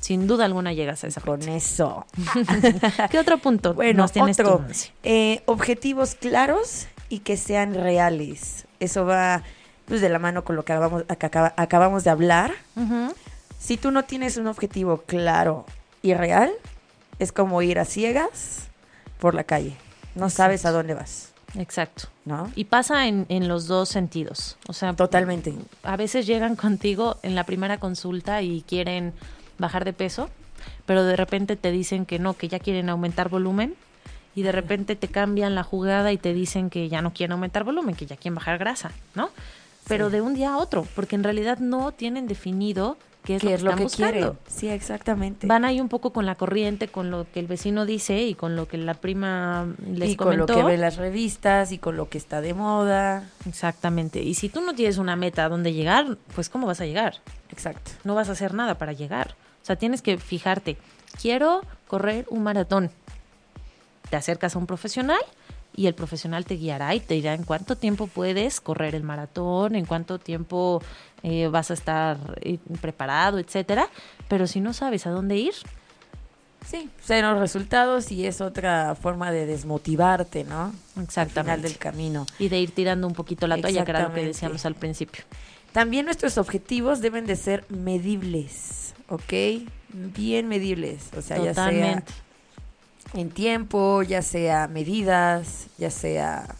[0.00, 1.56] sin duda alguna llegas a esa Con meta.
[1.56, 2.06] eso.
[3.10, 4.58] ¿Qué otro punto Bueno, nos tienes otro.
[4.58, 4.90] tú, Nancy?
[5.02, 8.66] Eh, objetivos claros y que sean reales.
[8.78, 9.42] Eso va
[9.84, 12.52] pues, de la mano con lo que acabamos, acabamos de hablar.
[12.76, 13.12] Ujú.
[13.58, 15.66] Si tú no tienes un objetivo claro
[16.00, 16.50] y real,
[17.18, 18.68] es como ir a ciegas
[19.18, 19.76] por la calle.
[20.14, 22.04] No sabes a dónde vas, Exacto.
[22.24, 22.50] ¿no?
[22.54, 24.56] Y pasa en, en los dos sentidos.
[24.66, 25.54] O sea, Totalmente.
[25.82, 29.12] a veces llegan contigo en la primera consulta y quieren
[29.58, 30.30] bajar de peso,
[30.86, 33.74] pero de repente te dicen que no, que ya quieren aumentar volumen
[34.34, 37.64] y de repente te cambian la jugada y te dicen que ya no quieren aumentar
[37.64, 39.30] volumen, que ya quieren bajar grasa, ¿no?
[39.88, 40.12] Pero Sí.
[40.12, 43.50] de un día a otro, porque en realidad no tienen definido qué es ¿Qué lo
[43.50, 44.12] que es lo están que buscando.
[44.12, 44.38] quieren?
[44.48, 45.46] Sí, exactamente.
[45.46, 48.56] Van ahí un poco con la corriente, con lo que el vecino dice y con
[48.56, 50.54] lo que la prima les y con lo comentó.
[50.54, 53.28] que ven las revistas y con lo que está de moda.
[53.46, 54.22] Exactamente.
[54.22, 57.16] Y si tú no tienes una meta a dónde llegar, pues ¿cómo vas a llegar?
[57.50, 57.90] Exacto.
[58.04, 59.34] no vas a hacer nada para llegar.
[59.62, 60.78] O sea, tienes que fijarte,
[61.20, 62.90] quiero correr un maratón.
[64.10, 65.20] Te acercas a un profesional
[65.74, 69.76] y el profesional te guiará y te dirá en cuánto tiempo puedes correr el maratón,
[69.76, 70.82] en cuánto tiempo
[71.22, 73.88] eh, vas a estar eh, preparado, etcétera.
[74.28, 75.54] Pero si no sabes a dónde ir,
[76.66, 80.64] Sí, cero resultados y es otra forma de desmotivarte, ¿no?
[80.64, 81.68] Al final exactamente.
[81.68, 82.26] del camino.
[82.38, 84.34] Y de ir tirando un poquito la toalla, que era lo que Exactamente.
[84.34, 85.24] decíamos al principio.
[85.72, 89.32] También nuestros objetivos deben de ser medibles, ¿ok?
[89.88, 92.12] Bien medibles, o sea, ya sea Totalmente.
[93.14, 96.54] En tiempo, ya sea medidas, ya sea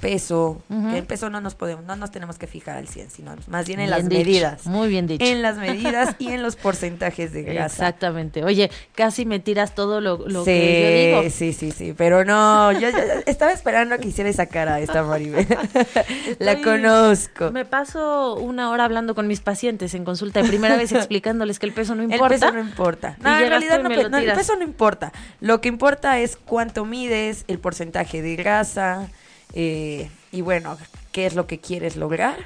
[0.00, 0.62] peso.
[0.68, 0.90] Ujú.
[0.90, 3.66] Que en peso no nos podemos, no nos tenemos que fijar al 100, sino más
[3.66, 4.66] bien en Bien las dicho, medidas.
[4.66, 5.24] Muy bien dicho.
[5.24, 7.66] En las medidas y en los porcentajes de grasa.
[7.88, 8.44] Exactamente.
[8.44, 11.30] Oye, casi me tiras todo lo, lo sí, que yo digo.
[11.34, 15.02] sí, sí, sí, pero no, yo, yo- estaba esperando a que hiciera esa cara esta
[15.02, 15.46] Maribel.
[16.38, 17.50] La conozco.
[17.50, 21.66] Me paso una hora hablando con mis pacientes en consulta de primera vez explicándoles que
[21.66, 22.34] el peso no El importa.
[22.34, 23.16] peso no importa.
[23.20, 25.12] No, en realidad no, el peso no importa.
[25.40, 29.08] Lo que importa es cuánto mides, el porcentaje de grasa
[29.54, 30.78] eh, y bueno,
[31.12, 32.36] qué es lo que quieres lograr,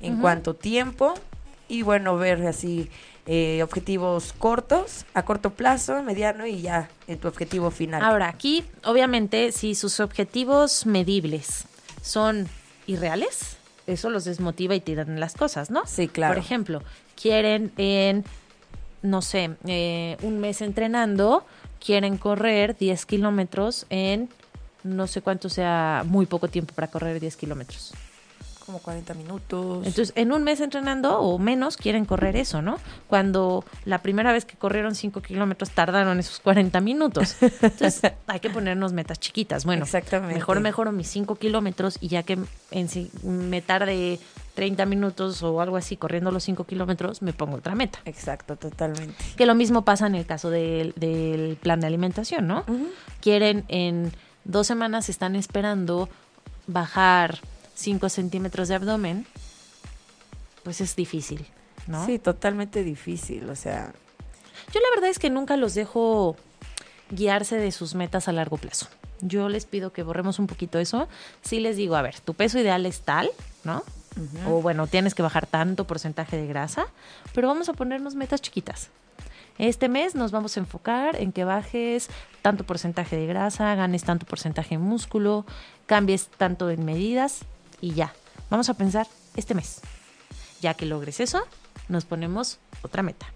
[0.00, 1.14] en cuánto tiempo
[1.68, 2.90] y bueno, ver así
[3.26, 8.02] eh, objetivos cortos, a corto plazo, mediano y ya en tu objetivo final.
[8.02, 11.66] Ahora, aquí, obviamente, si sus objetivos medibles
[12.02, 12.48] son
[12.86, 15.86] irreales, eso los desmotiva y tiran las cosas, ¿no?
[15.86, 16.34] Sí, claro.
[16.34, 16.82] Por ejemplo,
[17.20, 18.24] quieren en,
[19.02, 21.46] no sé, eh, un mes entrenando,
[21.84, 24.28] quieren correr 10 kilómetros en
[24.84, 27.92] no sé cuánto sea muy poco tiempo para correr 10 kilómetros.
[28.66, 29.78] Como 40 minutos.
[29.84, 32.78] Entonces, en un mes entrenando o menos quieren correr eso, ¿no?
[33.08, 37.36] Cuando la primera vez que corrieron 5 kilómetros tardaron esos 40 minutos.
[37.40, 39.64] Entonces, hay que ponernos metas chiquitas.
[39.64, 40.34] Bueno, Exactamente.
[40.34, 42.38] mejor mejoro mis 5 kilómetros y ya que
[42.70, 44.20] en si- me tarde
[44.54, 47.98] 30 minutos o algo así corriendo los 5 kilómetros, me pongo otra meta.
[48.04, 49.16] Exacto, totalmente.
[49.36, 52.64] Que lo mismo pasa en el caso del, del plan de alimentación, ¿no?
[53.20, 54.12] quieren en
[54.44, 56.08] dos semanas están esperando
[56.66, 57.38] bajar
[57.74, 59.26] 5 centímetros de abdomen,
[60.62, 61.46] pues es difícil,
[61.86, 62.04] ¿no?
[62.06, 63.92] Sí, totalmente difícil, o sea,
[64.72, 66.36] Yo la verdad es que nunca los dejo
[67.10, 68.86] guiarse de sus metas a largo plazo.
[69.20, 71.08] Yo les pido que borremos un poquito eso.
[71.42, 73.30] Sí les digo, a ver, tu peso ideal es tal,
[73.64, 73.82] ¿no?
[74.46, 76.86] O bueno, tienes que bajar tanto porcentaje de grasa,
[77.34, 78.88] pero vamos a ponernos metas chiquitas.
[79.60, 82.08] Este mes nos vamos a enfocar en que bajes
[82.40, 85.44] tanto porcentaje de grasa, ganes tanto porcentaje de músculo,
[85.84, 87.40] cambies tanto en medidas
[87.82, 88.14] y ya.
[88.48, 89.82] Vamos a pensar este mes.
[90.62, 91.42] Ya que logres eso,
[91.88, 93.26] nos ponemos otra meta.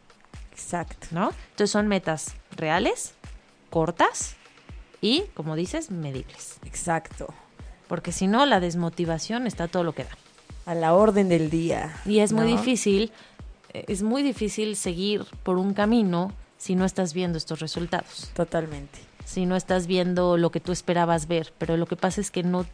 [0.50, 1.08] exacto.
[1.10, 1.30] ¿no?
[1.50, 3.12] Entonces son metas reales,
[3.68, 4.36] cortas
[5.02, 6.56] y, como dices, medibles.
[6.64, 7.34] Exacto.
[7.86, 10.16] Porque si no, la desmotivación está todo lo que da.
[10.64, 11.94] A la orden del día.
[12.06, 13.12] Y es muy difícil,
[13.74, 18.98] es muy difícil seguir por un camino si no estás viendo estos resultados, Totalmente.
[19.24, 21.52] si no estás viendo lo que tú esperabas ver.
[21.58, 22.64] Pero lo que pasa es que no,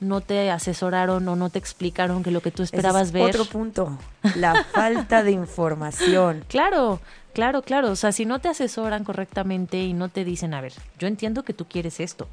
[0.00, 3.28] no te asesoraron o no te explicaron que lo que tú esperabas es ver.
[3.28, 3.96] Otro punto.
[4.36, 6.44] La falta de información.
[6.48, 7.00] Claro,
[7.32, 7.90] claro, claro.
[7.90, 11.44] O sea, si no te asesoran correctamente y no te dicen, a ver, yo entiendo
[11.44, 12.26] que tú quieres esto,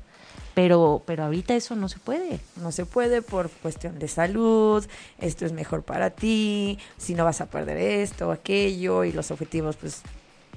[0.54, 2.40] pero, pero ahorita eso no se puede.
[2.58, 4.86] No se puede por cuestión de salud,
[5.18, 9.78] esto es mejor para ti, si no vas a perder esto, aquello, y los objetivos
[9.78, 10.02] pues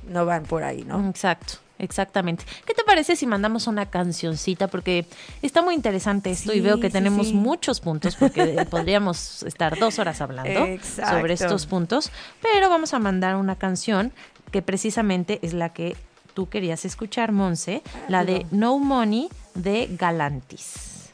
[0.09, 1.09] no van por ahí, ¿no?
[1.09, 2.45] Exacto, exactamente.
[2.67, 4.67] ¿Qué te parece si mandamos una cancioncita?
[4.67, 5.07] Porque
[5.41, 7.35] está muy interesante esto y veo que sí, tenemos sí.
[7.35, 11.13] muchos puntos porque podríamos estar dos horas hablando Exacto.
[11.13, 14.13] sobre estos puntos, pero vamos a mandar una canción
[14.51, 15.97] que precisamente es la que
[16.35, 21.11] tú querías escuchar, Monse, la de No Money de Galantis.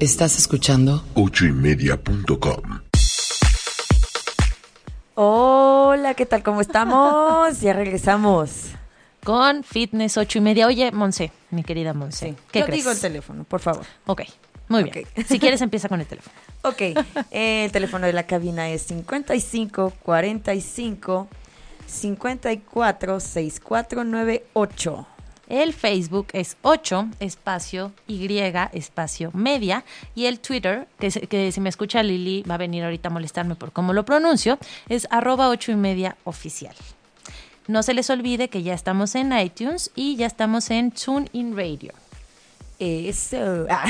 [0.00, 2.80] Estás escuchando ochoymedia.com
[5.16, 6.42] Hola, ¿qué tal?
[6.42, 7.60] ¿Cómo estamos?
[7.60, 8.70] Ya regresamos.
[9.22, 10.66] Con Fitness 8 y media.
[10.66, 12.80] Oye, Monse, mi querida Monse, ¿qué Yo crees?
[12.82, 13.84] digo el teléfono, por favor.
[14.06, 14.22] Ok,
[14.68, 15.06] muy bien.
[15.16, 15.24] Ok.
[15.26, 16.34] Si quieres, empieza con el teléfono.
[16.66, 16.80] Ok,
[17.30, 21.28] el teléfono de la cabina es 55 45
[21.86, 25.06] 54 6498.
[25.46, 28.26] El Facebook es 8 espacio Y
[28.72, 32.82] espacio media y el Twitter, que, se- que si me escucha Lili va a venir
[32.82, 36.74] ahorita a molestarme por cómo lo pronuncio, es arroba 8 y media oficial.
[37.66, 41.92] No se les olvide que ya estamos en iTunes y ya estamos en TuneIn Radio.
[42.78, 43.66] Eso.
[43.70, 43.84] Ah,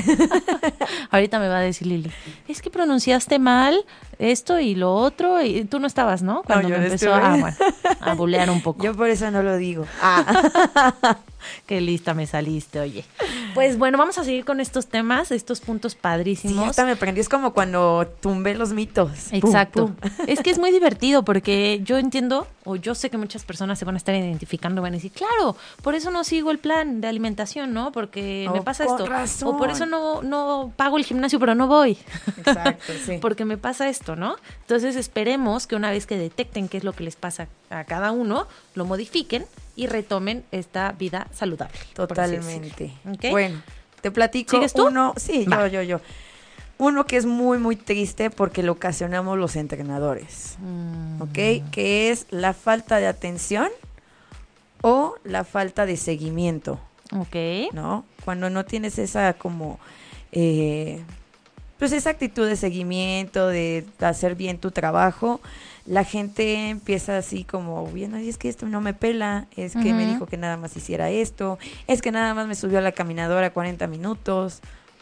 [1.11, 2.11] Ahorita me va a decir Lili,
[2.49, 3.85] es que pronunciaste mal
[4.18, 6.42] esto y lo otro y tú no estabas, ¿no?
[6.42, 7.57] Cuando yo me no empezó a, bueno,
[8.01, 8.83] a bulear un poco.
[8.83, 9.87] Yo por eso no lo digo.
[10.01, 11.16] Ah,
[11.66, 13.05] Qué lista me saliste, oye.
[13.54, 16.68] Pues bueno, vamos a seguir con estos temas, estos puntos sí, padrísimos.
[16.68, 17.20] hasta me prendí.
[17.20, 19.32] Es como cuando tumbé los mitos.
[19.32, 19.86] Exacto.
[19.88, 20.10] pum.
[20.26, 23.84] Es que es muy divertido porque yo entiendo, o yo sé que muchas personas se
[23.84, 27.08] van a estar identificando, van a decir, claro, por eso no sigo el plan de
[27.08, 27.92] alimentación, ¿no?
[27.92, 29.06] Porque me Oh, pasa con esto.
[29.06, 29.48] razón.
[29.54, 31.96] O por eso no, no pago el gimnasio, pero no voy.
[32.38, 33.18] Exacto, sí.
[33.20, 34.36] Porque me pasa esto, ¿no?
[34.62, 38.10] Entonces esperemos que una vez que detecten qué es lo que les pasa a cada
[38.12, 39.44] uno, lo modifiquen
[39.76, 41.76] y retomen esta vida saludable.
[41.94, 42.92] Totalmente.
[43.30, 43.62] Bueno,
[44.00, 44.87] te platico ¿Sigues tú?
[44.87, 45.14] uno.
[45.16, 45.66] Sí, Va.
[45.68, 46.00] yo, yo, yo.
[46.76, 50.56] Uno que es muy, muy triste porque lo ocasionamos los entrenadores.
[50.58, 51.70] Mm, ¿Ok?
[51.70, 53.68] Que es la falta de atención
[54.82, 56.80] o la falta de seguimiento.
[57.12, 57.72] ok.
[57.72, 58.04] ¿no?
[58.24, 59.78] Cuando no tienes esa como,
[60.32, 61.02] eh,
[61.78, 65.40] pues esa actitud de seguimiento, de hacer bien tu trabajo,
[65.87, 69.92] la gente empieza así como, bien, "Ay, es que esto no me pela, es que
[69.92, 72.92] me dijo que nada más hiciera esto, es que nada más me subió a la
[72.92, 74.61] caminadora 40 minutos.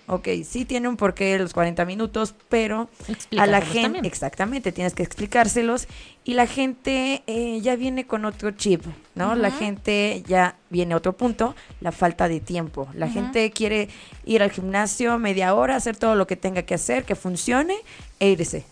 [0.09, 2.91] Ok, sí tiene un porqué los 40 minutos, pero
[3.39, 4.05] a la gente, también.
[4.05, 5.87] exactamente, tienes que explicárselos
[6.25, 9.37] y la gente eh, ya viene con otro chip, ¿no?
[9.37, 12.89] La gente ya viene a otro punto, la falta de tiempo.
[12.95, 13.89] La gente quiere
[14.27, 17.77] ir al gimnasio media hora, hacer todo lo que tenga que hacer, que funcione
[18.19, 18.65] e irse.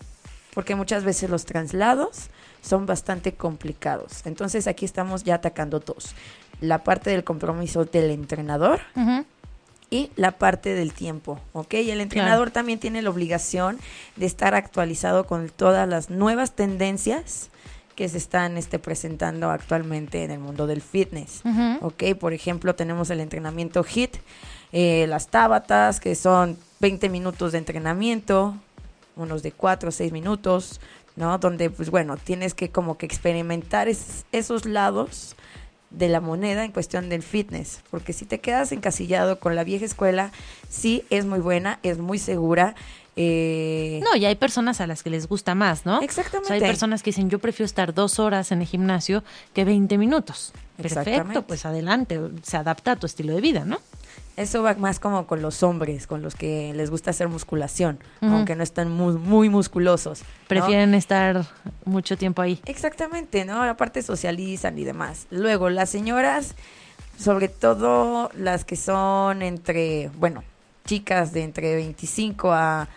[0.53, 2.29] Porque muchas veces los traslados
[2.61, 4.25] son bastante complicados.
[4.25, 6.13] Entonces aquí estamos ya atacando dos.
[6.59, 8.81] La parte del compromiso del entrenador
[9.89, 11.73] y la parte del tiempo, ¿ok?
[11.75, 13.77] Y el entrenador también tiene la obligación
[14.15, 17.49] de estar actualizado con todas las nuevas tendencias
[17.95, 21.87] que se están este, presentando actualmente en el mundo del fitness, Ujú.
[21.87, 22.17] ¿ok?
[22.17, 24.15] Por ejemplo, tenemos el entrenamiento HIT,
[24.71, 28.55] eh, las tábatas, que son 20 minutos de entrenamiento,
[29.15, 30.79] unos de 4 o 6 minutos,
[31.15, 31.37] ¿no?
[31.37, 35.35] Donde, pues bueno, tienes que como que experimentar es- esos lados
[35.89, 39.83] de la moneda en cuestión del fitness, porque si te quedas encasillado con la vieja
[39.83, 40.31] escuela,
[40.69, 42.75] sí es muy buena, es muy segura.
[43.17, 46.01] eh, No, y hay personas a las que les gusta más, ¿no?
[46.01, 46.45] Exactamente.
[46.45, 49.21] O sea, hay personas que dicen, yo prefiero estar dos horas en el gimnasio
[49.53, 50.53] que 20 minutos.
[50.77, 53.79] Perfecto, pues adelante, se adapta a tu estilo de vida, ¿no?
[54.37, 58.55] Eso va más como con los hombres, con los que les gusta hacer musculación, aunque
[58.55, 60.21] no están muy, muy musculosos.
[60.21, 60.27] ¿no?
[60.47, 61.45] Prefieren estar
[61.85, 62.59] mucho tiempo ahí.
[62.65, 63.61] Exactamente, ¿no?
[63.61, 65.27] Aparte socializan y demás.
[65.31, 66.55] Luego, las señoras,
[67.17, 70.43] sobre todo las que son entre, bueno,
[70.85, 72.87] chicas de entre 25 a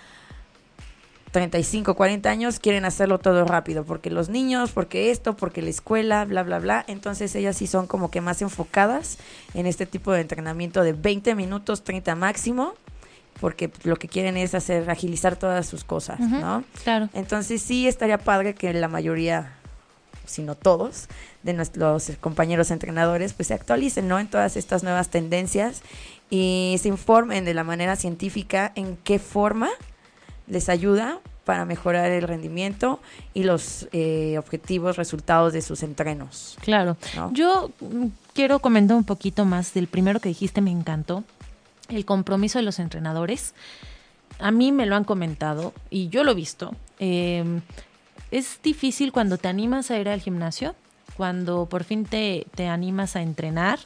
[1.34, 6.24] 35, 40 años, quieren hacerlo todo rápido, porque los niños, porque esto, porque la escuela,
[6.24, 6.84] bla, bla, bla.
[6.86, 9.18] Entonces ellas sí son como que más enfocadas
[9.52, 12.74] en este tipo de entrenamiento de 20 minutos, 30 máximo,
[13.40, 16.62] porque lo que quieren es hacer, agilizar todas sus cosas, ¿no?
[16.84, 17.08] Claro.
[17.14, 19.56] Entonces sí estaría padre que la mayoría
[20.26, 21.08] sino todos,
[21.42, 24.20] de nuestros compañeros entrenadores, pues se actualicen, ¿no?
[24.20, 25.82] En todas estas nuevas tendencias
[26.30, 29.68] y se informen de la manera científica en qué forma
[30.46, 33.00] les ayuda para mejorar el rendimiento
[33.34, 36.56] y los eh, objetivos, resultados de sus entrenos.
[36.60, 36.96] Claro.
[37.16, 37.32] ¿no?
[37.32, 41.24] Yo mm, quiero comentar un poquito más del primero que dijiste, me encantó,
[41.88, 43.54] el compromiso de los entrenadores.
[44.38, 46.74] A mí me lo han comentado y yo lo he visto.
[46.98, 47.60] Eh,
[48.30, 50.74] es difícil cuando te animas a ir al gimnasio,
[51.16, 53.78] cuando por fin te, te animas a entrenar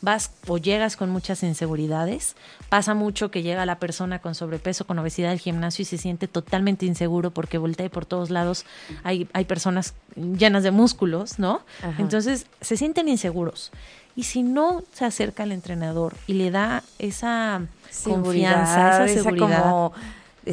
[0.00, 2.36] vas o llegas con muchas inseguridades.
[2.68, 6.28] Pasa mucho que llega la persona con sobrepeso, con obesidad al gimnasio y se siente
[6.28, 8.64] totalmente inseguro porque voltea y por todos lados.
[9.04, 11.62] Hay, hay personas llenas de músculos, ¿no?
[11.82, 11.94] Ajá.
[11.98, 13.72] Entonces se sienten inseguros.
[14.14, 17.62] Y si no se acerca al entrenador y le da esa
[18.02, 19.62] confianza, esa seguridad.
[19.62, 19.92] como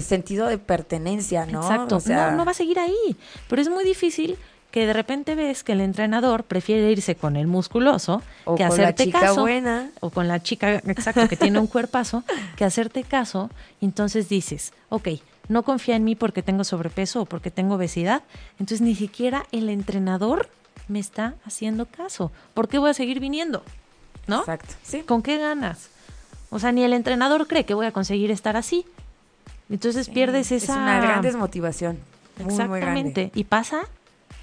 [0.01, 1.61] sentido de pertenencia, ¿no?
[1.61, 1.97] Exacto.
[1.97, 3.15] O sea, no, no va a seguir ahí.
[3.47, 4.37] Pero es muy difícil
[4.73, 8.73] que de repente ves que el entrenador prefiere irse con el musculoso o que con
[8.73, 9.91] hacerte la chica caso buena.
[9.99, 12.23] o con la chica exacto que tiene un cuerpazo
[12.55, 15.09] que hacerte caso entonces dices ok
[15.47, 19.69] no confía en mí porque tengo sobrepeso o porque tengo obesidad entonces ni siquiera el
[19.69, 20.49] entrenador
[20.87, 23.63] me está haciendo caso ¿por qué voy a seguir viniendo?
[24.25, 24.39] ¿no?
[24.39, 24.73] Exacto.
[24.81, 25.01] Sí.
[25.01, 25.89] ¿con qué ganas?
[26.49, 28.87] o sea ni el entrenador cree que voy a conseguir estar así
[29.69, 31.99] entonces pierdes Es esa una gran desmotivación.
[32.39, 32.79] Muy, muy grande.
[32.79, 33.83] exactamente y pasa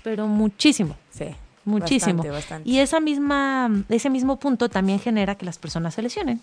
[0.02, 1.26] pero muchísimo Sí.
[1.64, 2.68] muchísimo Bastante, bastante.
[2.70, 6.40] y esa misma ese mismo punto también genera que las personas se lesionen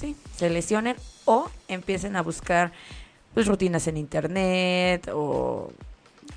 [0.00, 2.70] Sí, se lesionen o empiecen a buscar
[3.34, 5.72] pues rutinas en internet o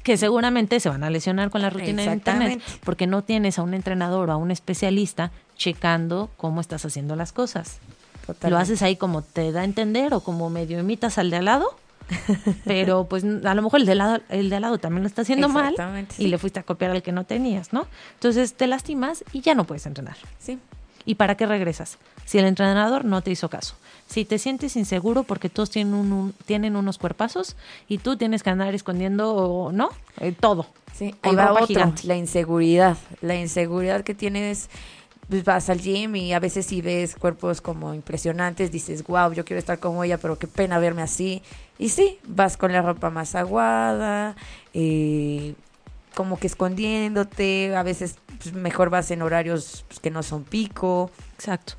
[0.03, 3.61] que seguramente se van a lesionar con la rutina de internet porque no tienes a
[3.63, 7.77] un entrenador o a un especialista checando cómo estás haciendo las cosas.
[8.27, 8.61] Lo totalmente.
[8.63, 11.75] haces ahí como te da a entender o como medio imitas al de al lado,
[12.65, 15.07] pero pues a lo mejor el de al lado, el de al lado también lo
[15.07, 15.75] está haciendo mal
[16.17, 17.87] y le fuiste a copiar al que no tenías, ¿no?
[18.15, 20.17] Entonces te lastimas y ya no puedes entrenar.
[20.39, 20.59] Sí.
[21.05, 21.97] ¿Y para qué regresas?
[22.25, 23.75] Si el entrenador no te hizo caso.
[24.07, 27.55] Si te sientes inseguro porque todos tienen, un, un- tienen unos cuerpazos
[27.87, 29.89] y tú tienes que andar escondiendo, ¿no?
[30.19, 30.67] Eh, todo.
[30.93, 32.03] Sí, ahí va otro, gigante.
[32.05, 32.97] la inseguridad.
[33.21, 34.69] La inseguridad que tienes,
[35.31, 39.45] pues vas al gym y a veces si ves cuerpos como impresionantes, dices, wow, yo
[39.45, 41.41] quiero estar como ella, pero qué pena verme así.
[41.79, 44.35] Y sí, vas con la ropa más aguada,
[44.73, 45.53] eh,
[46.15, 51.09] como que escondiéndote, a veces pues, mejor vas en horarios pues, que no son pico.
[51.35, 51.75] Exacto.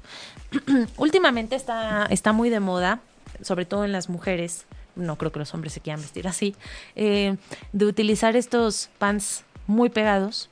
[0.96, 3.00] Últimamente está, está muy de moda,
[3.42, 4.64] sobre todo en las mujeres,
[4.96, 6.56] no creo que los hombres se quieran vestir así,
[6.96, 7.36] eh,
[7.74, 10.48] de utilizar estos pants muy pegados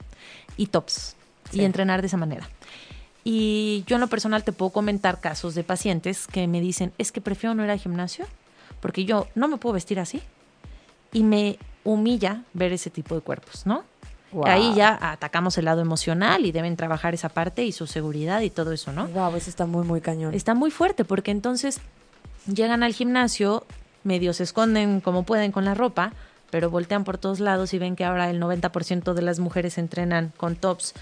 [0.58, 1.16] y tops
[1.50, 1.62] Sí.
[1.62, 2.48] y entrenar de esa manera.
[3.24, 7.12] Y yo en lo personal te puedo comentar casos de pacientes que me dicen, es
[7.12, 8.26] que prefiero no ir al gimnasio
[8.80, 10.22] porque yo no me puedo vestir así
[11.12, 13.84] y me humilla ver ese tipo de cuerpos, ¿no?
[14.44, 18.50] Ahí ya atacamos el lado emocional y deben trabajar esa parte y su seguridad y
[18.50, 19.08] todo eso, ¿no?
[19.08, 20.34] Wow, eso está muy, muy cañón.
[20.34, 21.80] Está muy fuerte porque entonces
[22.46, 23.66] llegan al gimnasio,
[24.04, 26.12] medio se esconden como pueden con la ropa,
[26.50, 30.32] pero voltean por todos lados y ven que ahora el 90% de las mujeres entrenan
[30.36, 30.94] con tops,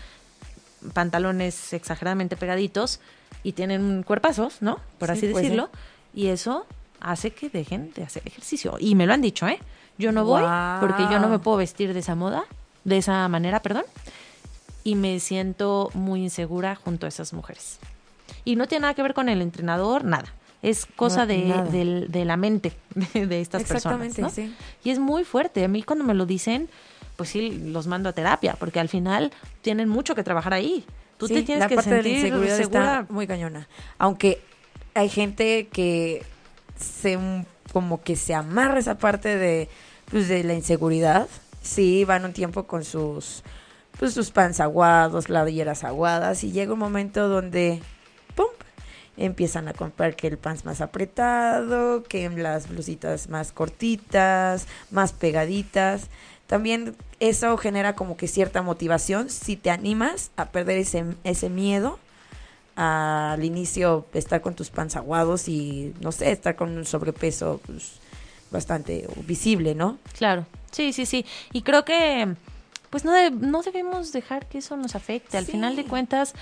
[0.93, 3.01] pantalones exageradamente pegaditos
[3.43, 4.79] y tienen cuerpazos, ¿no?
[4.99, 5.71] Por Sí, así pues, decirlo.
[6.15, 6.67] Y eso
[7.01, 8.77] hace que dejen de hacer ejercicio.
[8.79, 9.59] Y me lo han dicho, ¿eh?
[9.99, 10.43] Yo no voy
[10.81, 12.45] porque yo no me puedo vestir de esa moda,
[12.85, 13.85] de esa manera, perdón.
[14.85, 17.79] Y me siento muy insegura junto a esas mujeres.
[18.45, 20.33] Y no tiene nada que ver con el entrenador, nada.
[20.63, 24.07] Es cosa No, de, de la mente de, de estas personas.
[24.07, 24.31] Exactamente, ¿no?
[24.31, 24.55] sí.
[24.83, 25.65] Y es muy fuerte.
[25.65, 26.69] A mí cuando me lo dicen,
[27.19, 30.85] pues sí, los mando a terapia, porque al final tienen mucho que trabajar ahí.
[31.17, 33.01] Tú Sí, te tienes la que parte de la sentir inseguridad segura.
[33.01, 33.69] está muy cañona.
[33.99, 34.41] Aunque
[34.95, 36.23] hay gente que
[36.79, 37.19] se
[37.73, 39.69] como que se amarra esa parte de
[40.09, 41.27] pues de la inseguridad.
[41.61, 43.43] Sí, van un tiempo con sus
[43.99, 47.83] pues sus pants aguados, ladilleras aguadas y llega un momento donde
[48.37, 48.47] pum
[49.17, 56.11] empiezan a comprar que el pants más apretado, que las blusitas más cortitas, más pegaditas.
[56.47, 61.99] También eso genera como que cierta motivación si te animas a perder ese, ese miedo
[62.77, 67.95] al inicio estar con tus pants aguados y no sé, estar con un sobrepeso pues,
[68.51, 69.99] bastante visible, ¿no?
[70.17, 71.27] Claro, sí, sí, sí.
[71.53, 72.35] Y creo que
[72.91, 75.37] pues no, de- no debemos dejar que eso nos afecte.
[75.37, 75.53] Al Sí.
[75.53, 76.35] final de cuentas,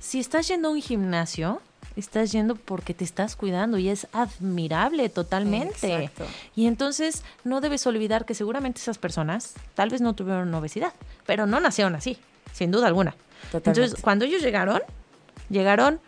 [0.00, 1.60] si estás yendo a un gimnasio,
[2.00, 5.94] estás yendo porque te estás cuidando y es admirable totalmente.
[6.04, 6.24] Exacto.
[6.56, 10.92] Y entonces no debes olvidar que seguramente esas personas tal vez no tuvieron obesidad,
[11.26, 12.18] pero no nacieron así,
[12.52, 13.12] sin duda alguna.
[13.52, 13.70] Totalmente.
[13.80, 14.80] Entonces, cuando ellos llegaron,
[15.50, 16.00] llegaron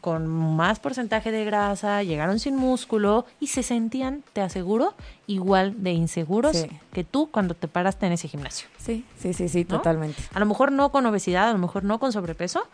[0.00, 4.94] con más porcentaje de grasa, llegaron sin músculo y se sentían, te aseguro,
[5.26, 6.68] igual de inseguros Sí.
[6.92, 8.68] que tú cuando te paraste en ese gimnasio.
[8.78, 9.76] Sí, sí, sí, sí, ¿no?
[9.78, 10.22] totalmente.
[10.32, 12.64] A lo mejor no con obesidad, a lo mejor no con sobrepeso,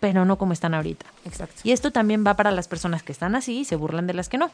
[0.00, 1.06] pero no como están ahorita.
[1.24, 1.60] Exacto.
[1.62, 4.28] Y esto también va para las personas que están así y se burlan de las
[4.28, 4.50] que no.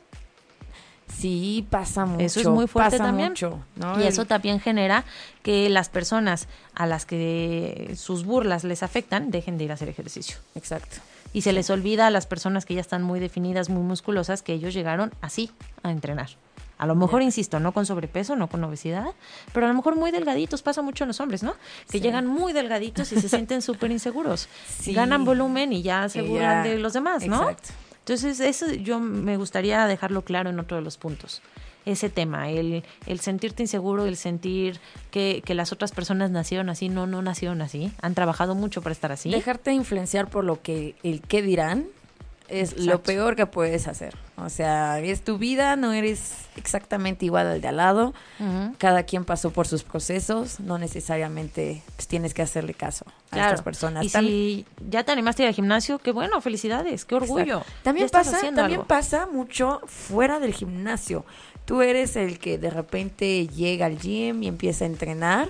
[1.09, 2.25] Sí, pasa mucho.
[2.25, 3.31] Eso es muy fuerte pasa también.
[3.31, 4.01] mucho, ¿no?
[4.01, 5.05] Y eso también genera
[5.43, 9.89] que las personas a las que sus burlas les afectan dejen de ir a hacer
[9.89, 10.37] ejercicio.
[10.57, 10.97] Exacto.
[11.33, 14.53] Y se les olvida a las personas que ya están muy definidas, muy musculosas, que
[14.53, 15.51] ellos llegaron así
[15.83, 16.31] a entrenar.
[16.79, 19.07] A lo mejor, insisto, no con sobrepeso, no con obesidad,
[19.55, 21.55] pero a lo mejor muy delgaditos, pasa mucho en los hombres, ¿no?
[21.91, 22.01] Que Sí.
[22.01, 24.49] llegan muy delgaditos y se sienten súper inseguros.
[24.81, 24.93] Sí.
[24.93, 27.43] Ganan volumen y ya se burlan de los demás, ¿no?
[27.51, 27.69] Exacto.
[28.01, 31.43] Entonces, eso yo me gustaría dejarlo claro en otro de los puntos.
[31.87, 34.81] Ese tema, el, el sentirte inseguro, el sentir
[35.13, 38.93] que, que las otras personas nacieron así, no, no nacieron así, han trabajado mucho para
[38.93, 39.31] estar así.
[39.31, 41.87] Dejarte influenciar por lo que el qué dirán
[42.49, 44.17] es lo peor que puedes hacer.
[44.37, 48.15] O sea, es tu vida, no eres exactamente igual al de al lado.
[48.79, 53.63] Cada quien pasó por sus procesos, no necesariamente pues, tienes que hacerle caso a estas
[53.63, 54.05] personas.
[54.05, 57.59] Y si ya te animaste a ir al gimnasio, qué bueno, felicidades, qué orgullo.
[57.59, 57.73] Exacto.
[57.83, 58.85] También pasa, también algo.
[58.85, 61.25] pasa mucho fuera del gimnasio.
[61.65, 65.49] Tú eres el que de repente llega al gym y empieza a entrenar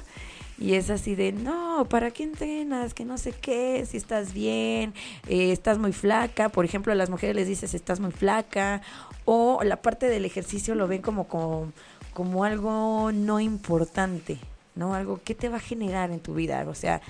[0.58, 2.94] y es así de, no, ¿para qué entrenas?
[2.94, 4.94] Que no sé qué, si estás bien,
[5.28, 6.48] eh, estás muy flaca.
[6.48, 8.80] Por ejemplo, a las mujeres les dices, estás muy flaca.
[9.26, 11.72] O la parte del ejercicio lo ven como, como,
[12.14, 14.38] como algo no importante,
[14.74, 14.94] ¿no?
[14.94, 16.64] Algo que te va a generar en tu vida.
[16.68, 17.02] O sea,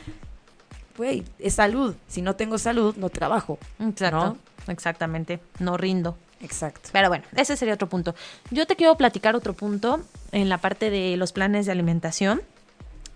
[0.97, 1.95] güey, es salud.
[2.09, 3.59] Si no tengo salud, no trabajo.
[3.79, 6.17] Exacto, exactamente, no rindo.
[6.41, 6.91] Exacto.
[6.93, 8.15] Pero bueno, ese sería otro punto.
[8.51, 10.01] Yo te quiero platicar otro punto
[10.33, 12.43] en la parte de los planes de alimentación.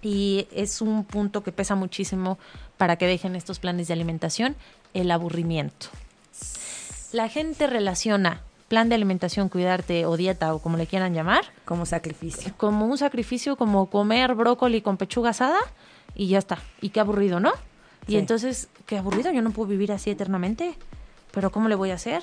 [0.03, 2.39] Y es un punto que pesa muchísimo
[2.79, 4.57] para que dejen estos planes de alimentación,
[4.95, 5.89] el aburrimiento.
[7.13, 11.87] La gente relaciona plan de alimentación, cuidarte o dieta o como le quieran llamar, Como
[11.87, 12.55] sacrificio.
[12.57, 15.59] como un sacrificio, como comer brócoli con pechuga asada
[16.15, 16.59] y ya está.
[16.81, 17.53] Y qué aburrido, ¿no?
[18.07, 20.75] Y entonces, qué aburrido, yo no puedo vivir así eternamente.
[21.33, 22.23] Pero ¿cómo le voy a hacer?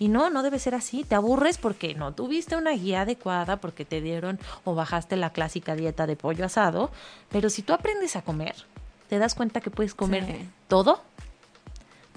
[0.00, 1.04] Y no, no debe ser así.
[1.04, 5.76] Te aburres porque no tuviste una guía adecuada, porque te dieron o bajaste la clásica
[5.76, 6.90] dieta de pollo asado.
[7.30, 8.56] Pero si tú aprendes a comer,
[9.08, 10.48] te das cuenta que puedes comer Sí.
[10.68, 11.02] todo,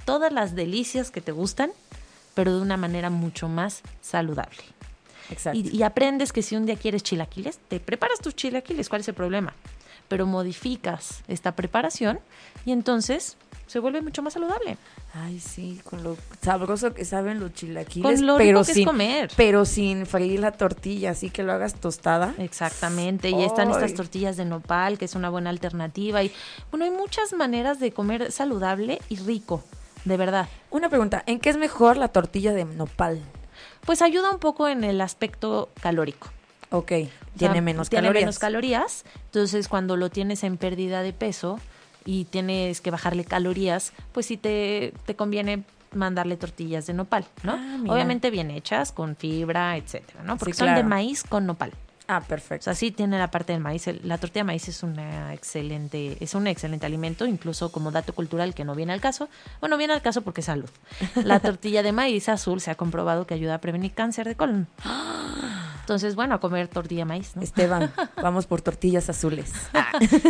[0.06, 1.72] todas las delicias que te gustan,
[2.34, 4.64] pero de una manera mucho más saludable.
[5.30, 5.60] Exacto.
[5.60, 9.08] Y, y aprendes que si un día quieres chilaquiles, te preparas tus chilaquiles, ¿cuál es
[9.10, 9.54] el problema?
[10.14, 12.20] Pero modificas esta preparación
[12.68, 13.36] y entonces
[13.66, 14.78] se vuelve mucho más saludable.
[15.16, 18.86] Ay, sí, con lo sabroso que saben los chilaquiles, Con lo pero rico que es
[18.86, 19.32] comer.
[19.36, 22.36] pero sin freír la tortilla, así que lo hagas tostada.
[22.38, 26.22] Exactamente, y están estas tortillas de nopal, que es una buena alternativa.
[26.22, 26.32] Y
[26.70, 29.64] bueno, hay muchas maneras de comer saludable y rico,
[30.06, 30.48] de verdad.
[30.70, 33.20] Una pregunta, ¿en qué es mejor la tortilla de nopal?
[33.84, 36.28] Pues ayuda un poco en el aspecto calórico.
[36.76, 38.22] Ok, O sea, tiene menos tiene calorías.
[38.24, 39.06] menos calorías.
[39.26, 41.60] Entonces, cuando lo tienes en pérdida de peso
[42.04, 45.64] y tienes que bajarle calorías, pues sí te, te conviene
[45.94, 47.54] mandarle tortillas de nopal, ¿no?
[47.54, 47.78] Ah.
[47.88, 50.34] Obviamente bien hechas, con fibra, etcétera, ¿no?
[50.34, 51.72] Sí, Porque son de maíz con nopal.
[52.08, 52.64] Ah, O perfecto.
[52.66, 53.86] sea, sí tiene la parte del maíz.
[54.04, 58.54] La tortilla de maíz es una excelente, es un excelente alimento, incluso como dato cultural
[58.56, 59.30] que no viene al caso.
[59.62, 60.70] Bueno, viene al caso porque es salud.
[61.24, 64.68] La tortilla de maíz azul se ha comprobado que ayuda a prevenir cáncer de colon.
[65.84, 67.42] Entonces, bueno, a comer tortilla de maíz, ¿no?
[67.42, 69.52] Esteban, vamos por tortillas azules.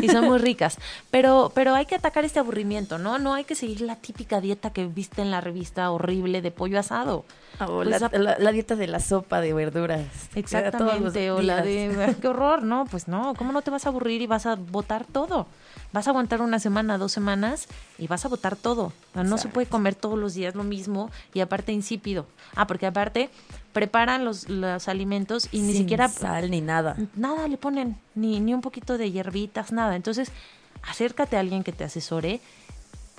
[0.01, 0.79] y son muy ricas.
[1.11, 3.19] Pero, pero hay que atacar este aburrimiento, ¿no?
[3.19, 6.79] No hay que seguir la típica dieta que viste en la revista horrible de pollo
[6.79, 7.23] asado.
[7.59, 10.01] O Pues la, a- la- la dieta de la sopa de verduras.
[10.33, 14.21] Exactamente, o la de qué horror, no, pues no, ¿cómo no te vas a aburrir
[14.23, 15.45] y vas a botar todo?
[15.91, 17.67] Vas a aguantar una semana, dos semanas
[17.97, 18.93] y vas a botar todo.
[19.13, 22.25] No se puede comer todos los días lo mismo y aparte insípido.
[22.55, 23.29] Ah, porque aparte
[23.73, 26.95] preparan los, los alimentos y ni siquiera sal ni nada.
[27.15, 29.95] nada le ponen, ni, ni un poquito de hierbitas, nada.
[29.95, 30.31] Entonces,
[30.87, 32.39] acércate a alguien que te asesore,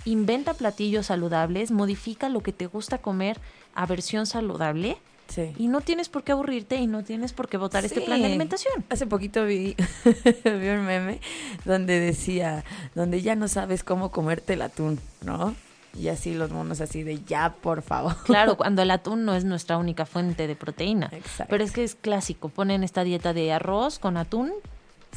[0.05, 3.41] inventa platillos saludables, modifica lo que te gusta comer
[3.75, 4.99] a versión saludable
[5.29, 5.53] Sí.
[5.59, 8.27] y no tienes por qué aburrirte y no tienes por qué votar este plan de
[8.27, 8.85] alimentación.
[8.91, 9.75] Hace poquito vi,
[10.45, 11.21] vi un meme
[11.65, 12.65] donde decía,
[12.95, 15.55] donde ya no sabes cómo comerte el atún, ¿no?
[15.99, 18.17] Y así los monos así de ya, por favor.
[18.25, 21.09] Claro, cuando el atún no es nuestra única fuente de proteína.
[21.13, 21.47] Exacto.
[21.51, 24.53] Pero es que es clásico, ponen esta dieta de arroz con atún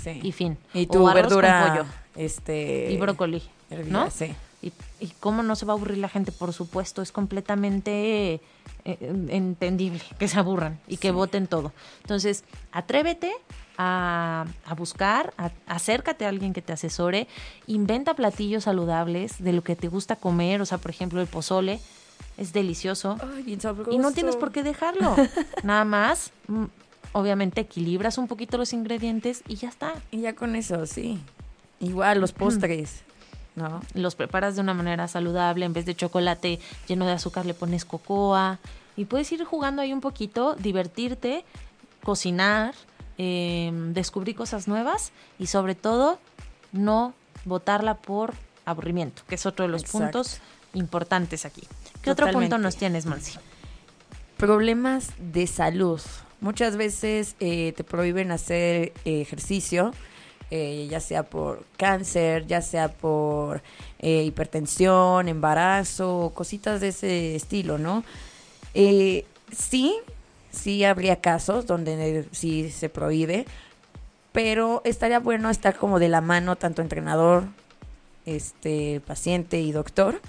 [0.01, 0.20] Sí.
[0.24, 0.58] y fin.
[0.76, 1.86] Y O tu con verdura, pollo
[2.16, 2.91] este...
[2.91, 3.41] y brócoli,
[3.72, 4.12] hervida, ¿no?
[4.12, 4.34] Sí.
[4.62, 6.32] ¿Y, y cómo no se va a aburrir la gente?
[6.32, 8.41] Por supuesto, es completamente
[8.86, 8.97] eh,
[9.30, 11.14] entendible que se aburran y que Sí.
[11.14, 11.74] voten todo.
[12.01, 13.32] Entonces, atrévete
[13.78, 17.28] a, a buscar, a- acércate a alguien que te asesore,
[17.68, 21.80] inventa platillos saludables de lo que te gusta comer, o sea, por ejemplo, el pozole.
[22.38, 23.60] es delicioso Ay, bien
[23.91, 25.16] y no tienes por qué dejarlo.
[25.64, 26.66] Nada más, mm,
[27.14, 29.93] obviamente equilibras un poquito los ingredientes y ya está.
[30.12, 31.20] Y ya con eso, sí.
[31.80, 33.03] Igual los postres,
[33.58, 33.82] ¿no?
[33.93, 37.84] Los preparas de una manera saludable, en vez de chocolate lleno de azúcar le pones
[37.84, 38.60] cocoa
[38.95, 41.43] y puedes ir jugando ahí un poquito, divertirte,
[42.03, 42.76] cocinar,
[43.18, 46.20] eh, descubrir cosas nuevas y sobre todo
[46.72, 47.14] no
[47.45, 48.34] botarla por
[48.66, 50.03] aburrimiento, que es otro de los Exacto.
[50.03, 50.39] puntos
[50.74, 51.64] importantes aquí.
[52.01, 53.39] ¿Qué otro punto nos tienes, Monsi?
[54.38, 55.99] Problemas de salud.
[56.41, 59.93] Muchas veces eh, te prohíben hacer eh, ejercicio,
[60.51, 63.61] eh, ya sea por cáncer, ya sea por
[63.99, 68.03] eh, hipertensión, embarazo, cositas de ese estilo, ¿no?
[68.73, 69.95] Eh, sí,
[70.51, 73.45] sí habría casos donde sí se prohíbe,
[74.31, 77.45] pero estaría bueno estar como de la mano tanto entrenador,
[78.25, 80.21] este paciente y doctor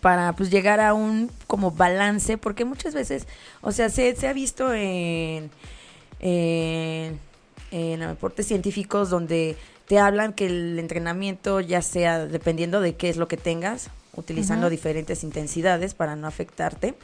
[0.00, 3.26] para pues llegar a un como balance, porque muchas veces,
[3.60, 5.50] o sea, se, se ha visto en,
[7.70, 9.56] en aportes científicos donde
[9.86, 14.68] te hablan que el entrenamiento, ya sea dependiendo de qué es lo que tengas, utilizando
[14.70, 16.94] diferentes intensidades para no afectarte,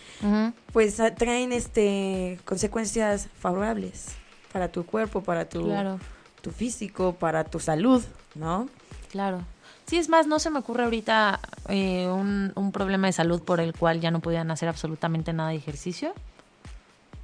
[0.72, 4.08] pues ah, traen este consecuencias favorables
[4.52, 5.98] para tu cuerpo, para tu, Claro.
[6.42, 8.02] tu físico, para tu salud,
[8.34, 8.68] ¿no?
[9.10, 9.40] Claro.
[9.86, 11.38] Sí, es más, no se me ocurre ahorita
[11.68, 15.50] eh, un, un problema de salud por el cual ya no podían hacer absolutamente nada
[15.50, 16.12] de ejercicio.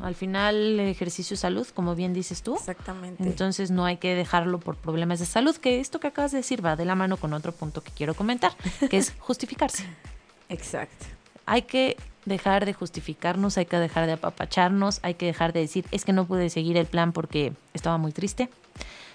[0.03, 2.57] Al final, el ejercicio es salud, como bien dices tú.
[2.57, 3.23] Exactamente.
[3.23, 6.65] Entonces no hay que dejarlo por problemas de salud, que esto que acabas de decir
[6.65, 8.53] va de la mano con otro punto que quiero comentar,
[8.91, 9.85] que es justificarse.
[10.49, 11.07] Exacto.
[11.47, 15.87] Hay que dejar de justificarnos, hay que dejar de apapacharnos, hay que dejar de decir,
[15.93, 18.49] es que no pude seguir el plan porque estaba muy triste,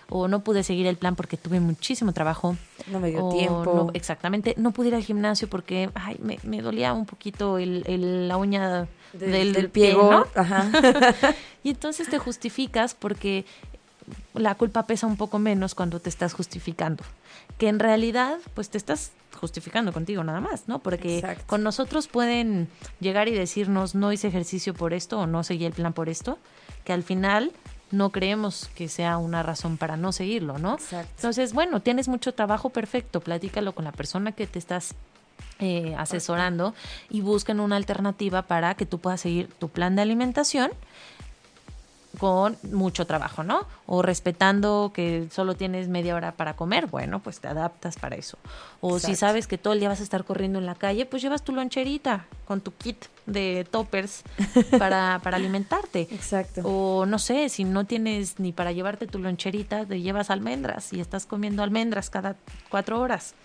[0.10, 2.56] o no pude seguir el plan porque tuve muchísimo trabajo,
[2.92, 3.64] No me dio o tiempo.
[3.66, 7.84] no- exactamente, no pude ir al gimnasio porque ay, me, me dolía un poquito el,
[7.88, 10.26] el- la uña De- del, del pie, pie, ¿no?
[10.36, 10.70] Ajá.
[11.64, 13.44] Y entonces te justificas porque
[14.34, 17.04] la culpa pesa un poco menos cuando te estás justificando.
[17.58, 20.80] Que en realidad, pues te estás justificando contigo nada más, ¿no?
[20.80, 21.44] Porque Exacto.
[21.48, 22.70] con nosotros pueden
[23.02, 26.38] llegar y decirnos no hice ejercicio por esto o no seguí el plan por esto,
[26.86, 27.52] que al final
[27.92, 30.76] no creemos que sea una razón para no seguirlo, ¿no?
[30.76, 31.12] Exacto.
[31.16, 34.96] Entonces, bueno, tienes mucho trabajo, perfecto, platícalo con la persona que te estás
[35.60, 36.74] eh, asesorando
[37.10, 40.72] y busquen una alternativa para que tú puedas seguir tu plan de alimentación
[42.18, 43.66] con mucho trabajo, ¿no?
[43.86, 48.38] O respetando que solo tienes media hora para comer, bueno, pues te adaptas para eso.
[48.82, 51.22] O si sabes que todo el día vas a estar corriendo en la calle, pues
[51.22, 54.24] llevas tu loncherita con tu kit de toppers
[54.80, 56.08] para, para alimentarte.
[56.12, 56.62] Exacto.
[56.64, 61.00] O no sé, si no tienes ni para llevarte tu loncherita, te llevas almendras y
[61.00, 62.36] estás comiendo almendras cada
[62.70, 63.36] cuatro horas.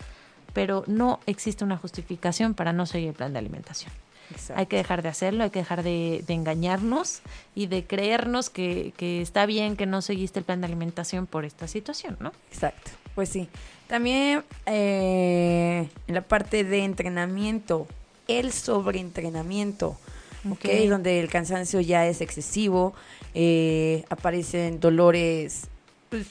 [0.53, 3.91] Pero no existe una justificación para no seguir el plan de alimentación.
[4.31, 4.59] Exacto.
[4.59, 7.21] Hay que dejar de hacerlo, hay que dejar de, de engañarnos
[7.55, 11.45] y de creernos que, que está bien que no seguiste el plan de alimentación por
[11.45, 12.31] esta situación, ¿no?
[12.51, 12.91] Exacto.
[13.15, 13.47] Pues sí.
[13.87, 17.87] También eh, en la parte de entrenamiento,
[18.27, 19.97] el sobreentrenamiento,
[20.49, 20.65] ¿ok?
[20.65, 20.89] Ok.
[20.89, 22.93] Donde el cansancio ya es excesivo,
[23.35, 25.67] eh, aparecen dolores
[26.09, 26.27] pues,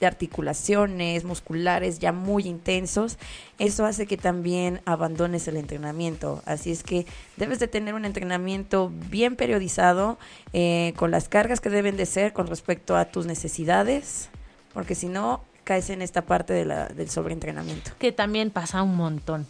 [0.00, 3.18] de articulaciones, musculares ya muy intensos.
[3.58, 6.42] Eso hace que también abandones el entrenamiento.
[6.44, 10.18] Así es que debes de tener un entrenamiento bien periodizado,
[10.52, 14.28] eh, con las cargas que deben de ser con respecto a tus necesidades,
[14.72, 17.90] porque si no, caes en esta parte de la, del sobreentrenamiento.
[17.98, 19.46] Que también pasa un montón.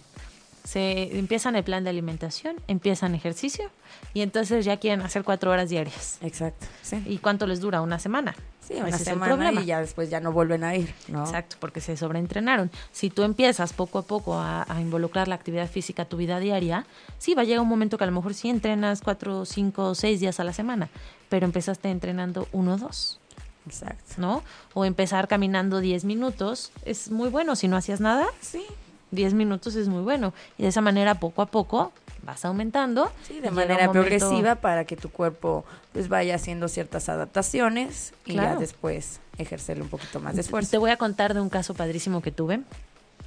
[0.65, 3.71] Se empiezan el plan de alimentación, empiezan ejercicio
[4.15, 6.19] y entonces ya quieren hacer cuatro horas diarias.
[6.23, 6.67] Exacto.
[6.83, 7.83] Sí, ¿Y cuánto les dura?
[7.83, 8.35] ¿Una semana?
[8.67, 9.61] Sí una Ese es el semana problema.
[9.63, 11.25] y ya después ya no vuelven a ir, ¿no?
[11.25, 12.71] Exacto, porque se sobreentrenaron.
[12.93, 16.39] Si tú empiezas poco a poco a, a involucrar la actividad física a tu vida
[16.41, 16.87] diaria,
[17.19, 20.21] sí va a llegar un momento que a lo mejor sí entrenas cuatro, cinco, seis
[20.21, 20.89] días a la semana,
[21.29, 23.19] pero empezaste entrenando uno o dos,
[23.67, 24.15] Exacto.
[24.19, 24.43] ¿no?
[24.75, 27.57] O empezar caminando 10 minutos es muy bueno.
[27.57, 28.65] Si no hacías nada, Sí,
[29.11, 30.33] 10 minutos es muy bueno.
[30.57, 31.93] Y de esa manera, poco a poco,
[32.27, 33.11] vas aumentando.
[33.27, 38.35] sí, de manera momento- progresiva para que tu cuerpo pues vaya haciendo ciertas adaptaciones y
[38.35, 40.79] ya después ejercerle un poquito más de Te esfuerzo.
[40.81, 42.61] voy a contar de un caso padrísimo que tuve.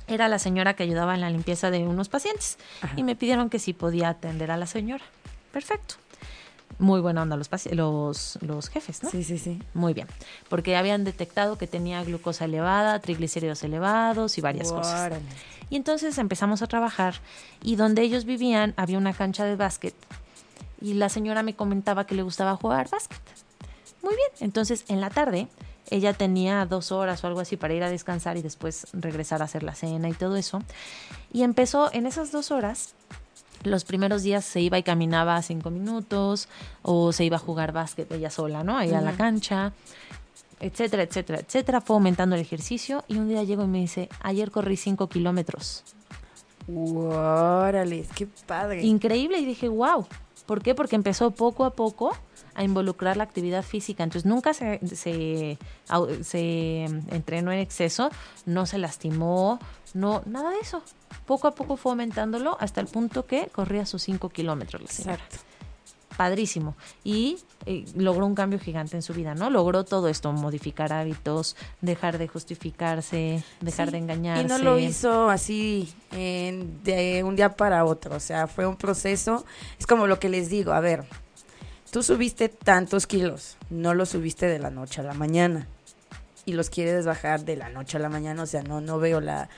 [0.07, 2.93] Era la señora que ayudaba en la limpieza de unos pacientes Ajá.
[2.97, 5.03] y me pidieron que si podía atender a la señora.
[5.51, 5.95] Perfecto.
[6.79, 9.09] Muy buena onda los, los, los jefes, ¿no?
[9.09, 9.61] Sí, sí, sí.
[9.73, 10.07] Muy bien.
[10.47, 15.11] Porque habían detectado que tenía glucosa elevada, triglicéridos elevados y varias cosas.
[15.69, 17.15] Y entonces empezamos a trabajar
[17.61, 19.93] y donde ellos vivían había una cancha de básquet
[20.81, 23.19] y la señora me comentaba que le gustaba jugar básquet.
[24.01, 25.47] Muy bien, entonces en la tarde
[25.89, 29.45] ella tenía dos horas o algo así para ir a descansar y después regresar a
[29.45, 30.61] hacer la cena y todo eso.
[31.33, 32.93] Y empezó en esas dos horas
[33.63, 36.47] Los primeros días se iba y caminaba cinco minutos
[36.81, 38.77] o se iba a jugar básquet ella sola, ¿no?
[38.77, 39.73] Ahí a la cancha,
[40.59, 41.81] etcétera, etcétera, etcétera.
[41.81, 45.83] Fue aumentando el ejercicio y un día llegó y me dice, ayer corrí cinco kilómetros.
[46.73, 48.83] Órale, qué padre.
[48.83, 50.05] Increíble y dije, wow.
[50.45, 50.73] ¿Por qué?
[50.73, 52.15] Porque empezó poco a poco
[52.59, 54.03] a involucrar la actividad física.
[54.03, 55.57] Entonces nunca se, se,
[56.23, 58.09] se entrenó en exceso,
[58.45, 59.59] no se lastimó,
[59.93, 60.83] no, nada de eso.
[61.25, 64.81] Poco a poco fue aumentándolo hasta el punto que corría sus 5 kilómetros.
[64.81, 65.13] la señora.
[65.15, 65.37] Exacto.
[66.17, 66.75] Padrísimo.
[67.05, 69.49] Y eh, logró un cambio gigante en su vida, ¿no?
[69.49, 74.43] Logró todo esto, modificar hábitos, dejar de justificarse, dejar Sí, de engañarse.
[74.43, 78.75] Y no lo hizo así en- de un día para otro, o sea, fue un
[78.75, 79.45] proceso.
[79.79, 81.05] Es como lo que les digo, a ver,
[81.91, 85.67] tú subiste tantos kilos, no los subiste de la noche a la mañana
[86.45, 89.21] y los quieres bajar de la noche a la mañana, o sea, no, no veo
[89.21, 89.49] la,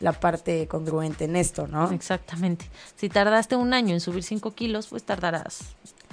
[0.00, 1.90] la parte congruente en esto, ¿no?
[1.90, 2.66] Exactamente.
[2.96, 5.60] Si tardaste un año en subir 5 kilos, pues tardarás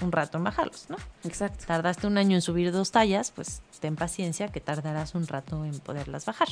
[0.02, 0.98] un rato en bajarlos, ¿no?
[1.24, 1.66] Exacto.
[1.66, 5.80] Tardaste un año en subir dos tallas, pues ten paciencia que tardarás un rato en
[5.80, 6.50] poderlas bajar.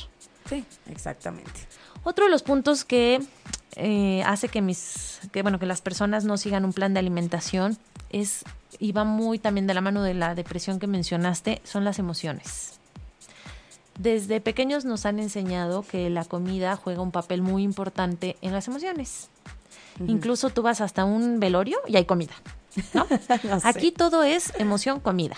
[0.47, 1.51] Sí, exactamente.
[2.03, 3.21] Otro de los puntos que
[3.75, 7.77] eh, hace que mis, que bueno, que las personas no sigan un plan de alimentación
[8.09, 8.43] es
[8.79, 12.79] y va muy también de la mano de la depresión que mencionaste, son las emociones.
[13.97, 18.67] Desde pequeños nos han enseñado que la comida juega un papel muy importante en las
[18.67, 19.29] emociones.
[20.07, 22.33] Incluso tú vas hasta un velorio y hay comida,
[22.95, 23.05] ¿no?
[23.43, 23.67] No sé.
[23.67, 25.37] Aquí todo es emoción, comida.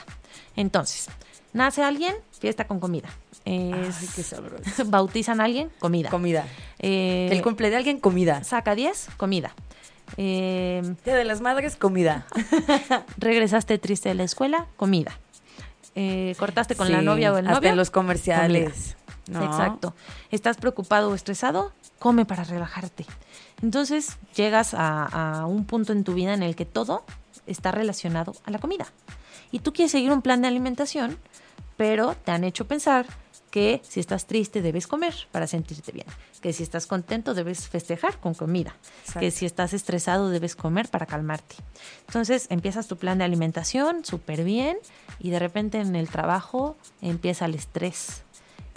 [0.56, 1.08] Entonces,
[1.52, 3.10] nace alguien, fiesta con comida.
[3.44, 4.64] Es- Ay, qué sabroso.
[4.86, 6.10] bautizan a alguien, comida.
[6.10, 6.48] Comida.
[6.80, 8.46] Eh, El cumple de alguien, comida.
[8.46, 9.54] saca 10, comida.
[10.18, 12.26] Eh, Día de las madres, comida.
[13.18, 15.18] regresaste triste de la escuela, comida.
[15.96, 17.70] Eh, cortaste con la novia o el hasta novio.
[17.70, 18.98] en los comerciales.
[19.28, 19.44] ¿no?
[19.44, 19.96] Exacto.
[20.32, 21.72] ¿Estás preocupado o estresado?
[22.00, 23.06] Come para relajarte.
[23.62, 25.06] Entonces llegas a,
[25.42, 27.04] a un punto en tu vida en el que todo
[27.48, 28.86] está relacionado a la comida.
[29.52, 31.18] Y tú quieres seguir un plan de alimentación,
[31.78, 33.06] pero te han hecho pensar
[33.56, 36.08] que si estás triste debes comer para sentirte bien,
[36.42, 39.22] que si estás contento debes festejar con comida, Exacto.
[39.22, 41.56] que si estás estresado debes comer para calmarte.
[42.06, 44.78] Entonces empiezas tu plan de alimentación súper bien
[45.20, 48.24] y de repente en el trabajo empieza el estrés.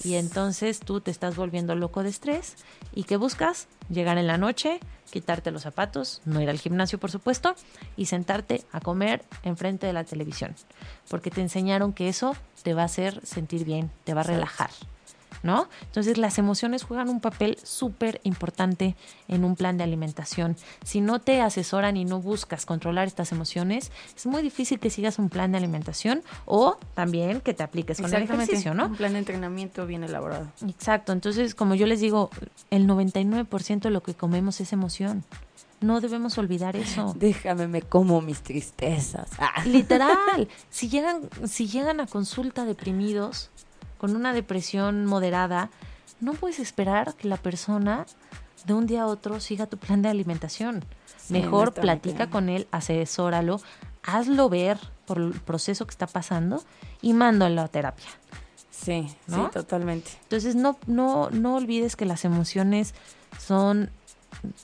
[0.05, 2.55] Y entonces tú te estás volviendo loco de estrés.
[2.95, 3.67] ¿Y qué buscas?
[3.89, 4.81] Llegar en la noche,
[5.11, 7.55] quitarte los zapatos, no ir al gimnasio, por supuesto,
[7.97, 10.55] y sentarte a comer enfrente de la televisión.
[11.09, 14.71] Porque te enseñaron que eso te va a hacer sentir bien, te va a relajar.
[15.43, 15.69] ¿No?
[15.83, 18.97] Entonces las emociones juegan un papel súper importante
[19.29, 20.57] en un plan de alimentación.
[20.85, 25.19] Si no te asesoran y no buscas controlar estas emociones, es muy difícil que sigas
[25.19, 28.87] un plan de alimentación o también que te apliques con el ejercicio, ¿no?
[28.87, 30.51] Un plan de entrenamiento bien elaborado.
[30.67, 32.31] Exacto, entonces como yo les digo,
[32.71, 35.25] el 99% de lo que comemos es emoción.
[35.81, 37.15] No debemos olvidar eso.
[37.17, 39.31] Déjame, me como mis tristezas.
[39.39, 39.63] Ah.
[39.67, 43.51] Literal, si llegan, si llegan a consulta deprimidos,
[43.99, 45.71] con una depresión moderada,
[46.21, 48.07] no puedes esperar que la persona
[48.65, 50.85] de un día a otro siga tu plan de alimentación.
[51.17, 53.61] Sí, Mejor platica con él, asesóralo,
[54.03, 56.63] hazlo ver por el proceso que está pasando
[57.03, 58.09] y mándalo a terapia.
[58.71, 59.47] Sí, ¿No?
[59.47, 60.13] sí, totalmente.
[60.23, 62.95] Entonces no, no, no olvides que las emociones
[63.39, 63.91] son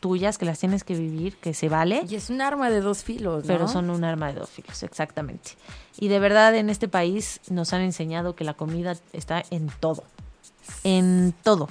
[0.01, 3.05] tuyas, que las tienes que vivir, que se vale, Y es un arma de dos
[3.05, 3.47] filos, ¿no?
[3.47, 5.53] pero son un arma de dos filos, exactamente.
[5.99, 10.05] Y de verdad en este país nos han enseñado que la comida está en todo,
[10.83, 11.69] en todo.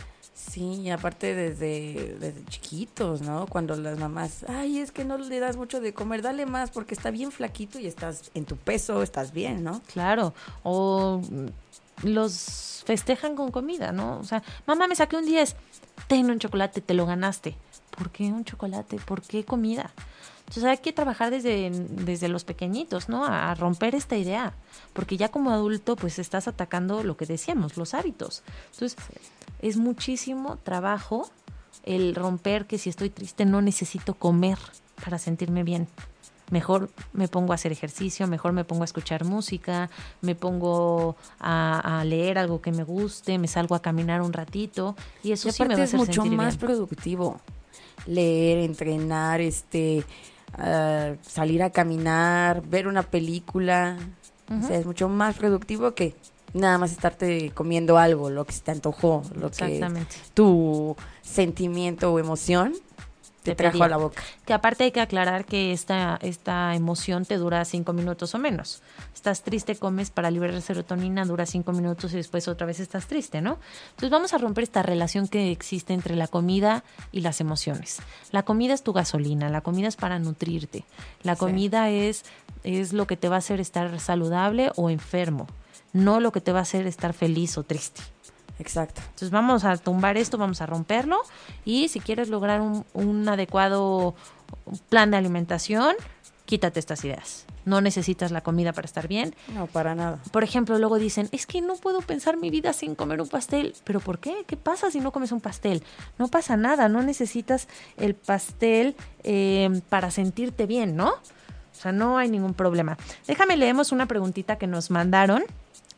[0.52, 3.48] Sí, y aparte desde, desde chiquitos, ¿no?
[3.48, 6.94] Cuando las mamás, ay, es que no le das mucho de comer, dale más porque
[6.94, 9.82] está bien flaquito y estás en tu peso, estás bien, ¿no?
[9.94, 10.34] Claro,
[10.64, 14.20] o mm, los festejan con comida, ¿no?
[14.20, 15.56] O sea, mamá me saqué un 10,
[16.08, 17.56] ten un chocolate, te lo ganaste.
[17.96, 18.98] ¿Por qué un chocolate?
[18.98, 19.92] ¿Por qué comida?
[20.48, 23.26] Entonces hay que trabajar desde, desde los pequeñitos, ¿no?
[23.26, 24.54] A, romper esta idea,
[24.94, 28.44] porque ya como adulto pues estás atacando lo que decíamos, los hábitos.
[28.74, 28.98] Entonces
[29.62, 31.30] es muchísimo trabajo
[31.84, 34.58] el romper que si estoy triste no necesito comer
[35.04, 35.88] para sentirme bien.
[36.52, 39.90] Mejor me pongo a hacer ejercicio, mejor me pongo a escuchar música,
[40.22, 44.96] me pongo a, a leer algo que me guste, me salgo a caminar un ratito
[45.24, 46.68] y eso y sí me va a es hacer mucho sentir más bien.
[46.68, 47.42] productivo.
[48.06, 50.04] Leer, entrenar, este,
[50.54, 53.98] ah, salir a caminar, ver una película.
[54.50, 56.16] O sea, es mucho más productivo que
[56.54, 59.84] nada más estarte comiendo algo, lo que se te antojó, lo que
[60.34, 62.74] tu sentimiento o emoción
[63.44, 64.24] te, trajo a la boca.
[64.46, 68.82] Que aparte hay que aclarar que esta, esta emoción te dura cinco minutos o menos.
[69.14, 73.42] Estás triste, comes para liberar serotonina, dura cinco minutos y después otra vez estás triste,
[73.42, 73.60] ¿no?
[73.92, 78.00] Entonces vamos a romper esta relación que existe entre la comida y las emociones.
[78.32, 80.86] La comida es tu gasolina, la comida es para nutrirte.
[81.22, 81.40] La Sí.
[81.40, 82.26] comida es,
[82.64, 85.48] es lo que te va a hacer estar saludable o enfermo,
[85.92, 88.02] no lo que te va a hacer estar feliz o triste.
[88.60, 89.02] Exacto.
[89.02, 91.22] Entonces vamos a tumbar esto, vamos a romperlo
[91.66, 94.16] y si quieres lograr un, un adecuado
[94.90, 95.96] plan de alimentación,
[96.46, 97.46] quítate estas ideas.
[97.66, 99.34] No necesitas la comida para estar bien.
[99.54, 100.20] No, para nada.
[100.32, 103.74] Por ejemplo, luego dicen, es que no puedo pensar mi vida sin comer un pastel.
[103.86, 104.44] ¿Pero por qué?
[104.46, 105.82] ¿Qué pasa si no comes un pastel?
[106.20, 111.10] No pasa nada, no necesitas el pastel eh, para sentirte bien, ¿no?
[111.12, 112.98] O sea, no hay ningún problema.
[113.28, 115.44] Déjame leemos una preguntita que nos mandaron.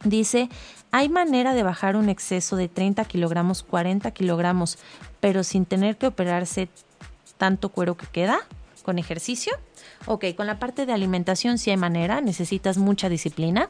[0.04, 0.50] Dice,
[0.92, 4.78] ¿hay manera de bajar un exceso de 30 kilogramos, 40 kilogramos,
[5.20, 6.70] pero sin tener que operarse
[7.38, 8.40] tanto cuero que queda
[8.84, 9.54] con ejercicio?
[10.06, 13.70] Ok, con la parte de alimentación sí hay manera, necesitas mucha disciplina,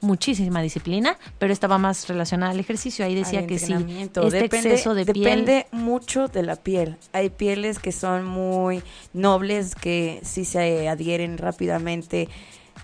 [0.00, 3.04] muchísima disciplina, pero esta va más relacionada al ejercicio.
[3.04, 5.44] Ahí decía que sí, este depende, exceso de piel...
[5.44, 6.96] depende mucho de la piel.
[7.12, 12.28] Hay pieles que son muy nobles, que sí se adhieren rápidamente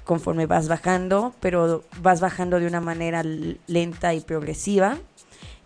[0.07, 3.23] conforme vas bajando, pero vas bajando de una manera
[3.67, 4.97] lenta y progresiva.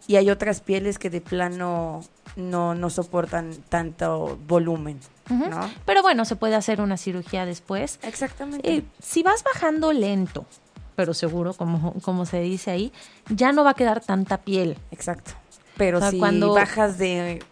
[0.08, 2.02] Y hay otras pieles que de plano
[2.34, 4.98] no, no soportan tanto volumen.
[5.28, 5.70] ¿no?
[5.84, 8.00] Pero bueno, se puede hacer una cirugía después.
[8.02, 8.68] Exactamente.
[8.68, 10.46] Eh, si vas bajando lento,
[10.96, 12.92] pero seguro, como, como se dice ahí,
[13.28, 14.76] ya no va a quedar tanta piel.
[14.90, 15.32] Exacto.
[15.76, 17.42] Pero o sea, si cuando- bajas de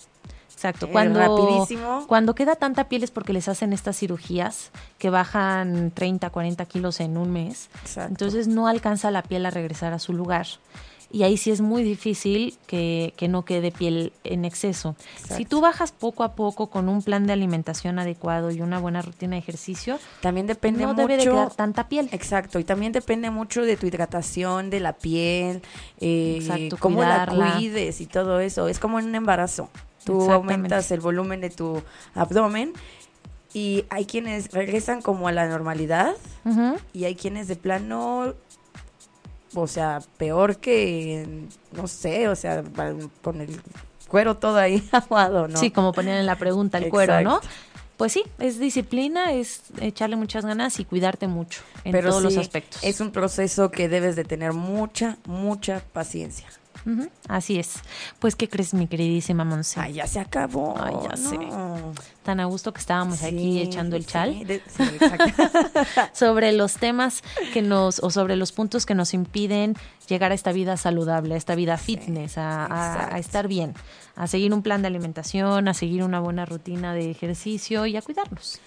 [0.58, 0.86] Exacto.
[0.86, 2.04] Eh, Cuando, rapidísimo.
[2.08, 6.98] cuando queda tanta piel es porque les hacen estas cirugías que bajan 30, 40 kilos
[6.98, 7.70] en un mes.
[7.82, 8.10] Exacto.
[8.10, 10.48] Entonces no alcanza la piel a regresar a su lugar.
[11.10, 14.94] Y ahí sí es muy difícil que, que no quede piel en exceso.
[15.36, 19.00] Si tú bajas poco a poco con un plan de alimentación adecuado y una buena
[19.00, 22.10] rutina de ejercicio, también depende no mucho debe de quedar tanta piel.
[22.12, 25.62] Exacto, y también depende mucho de tu hidratación, de la piel,
[26.00, 28.68] eh, Exacto, cómo la cuides y todo eso.
[28.68, 29.70] Es como en un embarazo.
[30.08, 31.82] Tú aumentas el volumen de tu
[32.14, 32.72] abdomen
[33.52, 36.14] y hay quienes regresan como a la normalidad
[36.92, 38.34] y hay quienes de plano,
[39.54, 42.64] o sea, peor que, no sé, o sea,
[43.22, 43.60] con el
[44.08, 45.58] cuero todo ahí aguado, ¿no?
[45.58, 47.40] Sí, como ponían en la pregunta, el cuero, ¿no?
[47.98, 52.36] Pues sí, es disciplina, es echarle muchas ganas y cuidarte mucho en Pero todos los
[52.36, 52.82] aspectos.
[52.84, 56.46] Es un proceso que debes de tener mucha, mucha paciencia.
[57.28, 57.74] Así es.
[58.18, 59.78] Pues, ¿qué crees, mi queridísima Monse?
[59.80, 60.74] Ay, ya se acabó.
[60.80, 61.38] Ay, ya sé.
[62.22, 65.42] Tan a gusto que estábamos aquí echando el sí, chal de- sí, exacto.
[66.12, 67.22] sobre los temas
[67.52, 69.74] que nos, o sobre los puntos que nos impiden
[70.08, 73.74] llegar a esta vida saludable, a esta vida fitness, a, a- estar bien,
[74.16, 78.02] a seguir un plan de alimentación, a seguir una buena rutina de ejercicio y a
[78.02, 78.60] cuidarnos.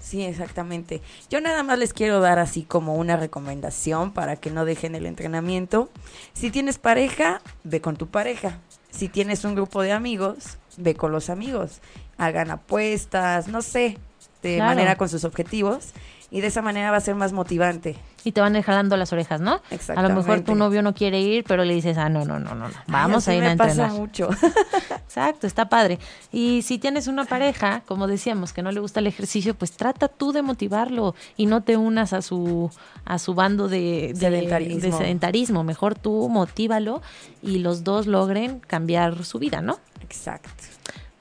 [0.00, 1.02] Sí, exactamente.
[1.30, 5.04] Yo nada más les quiero dar así como una recomendación para que no dejen el
[5.06, 5.90] entrenamiento.
[6.32, 8.58] Si tienes pareja, ve con tu pareja.
[8.90, 11.80] Si tienes un grupo de amigos, ve con los amigos.
[12.16, 13.98] Hagan apuestas, no sé,
[14.42, 14.70] de Claro.
[14.74, 15.92] manera con sus objetivos.
[16.30, 17.96] Y de esa manera va a ser más motivante.
[18.22, 19.52] Y te van a ir jalando las orejas, ¿no?
[19.52, 20.42] A lo mejor Exactamente.
[20.42, 22.74] tu novio no quiere ir, pero le dices, ah, no, no, no, no, no.
[22.86, 23.92] vamos Ay, a ir a me pasa entrenar.
[23.92, 24.28] mucho.
[25.06, 25.98] Exacto, está padre.
[26.30, 30.08] Y si tienes una pareja, como decíamos, que no le gusta el ejercicio, pues trata
[30.08, 32.70] tú de motivarlo y no te unas a su
[33.06, 34.80] a su bando de, de- Sedentarismo.
[34.82, 35.64] de sedentarismo.
[35.64, 37.00] Mejor tú motívalo
[37.42, 39.78] y los dos logren cambiar su vida, ¿no?
[40.02, 40.50] Exacto.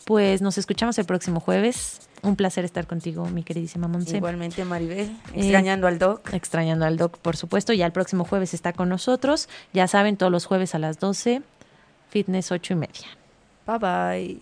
[0.03, 2.01] Pues nos escuchamos el próximo jueves.
[2.23, 4.17] Un placer estar contigo, mi queridísima Monse.
[4.17, 6.33] Igualmente, Maribel, Eh, extrañando al doc.
[6.33, 7.73] Extrañando al doc, por supuesto.
[7.73, 9.47] Ya el próximo jueves está con nosotros.
[9.73, 11.41] Ya saben, todos los jueves a las 12,
[12.09, 13.07] fitness 8 y media.
[13.65, 14.39] Bye bye.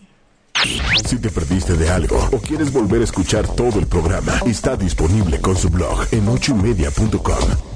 [1.04, 5.38] Si te perdiste de algo o quieres volver a escuchar todo el programa, está disponible
[5.40, 7.75] con su blog en ochoymedia.com.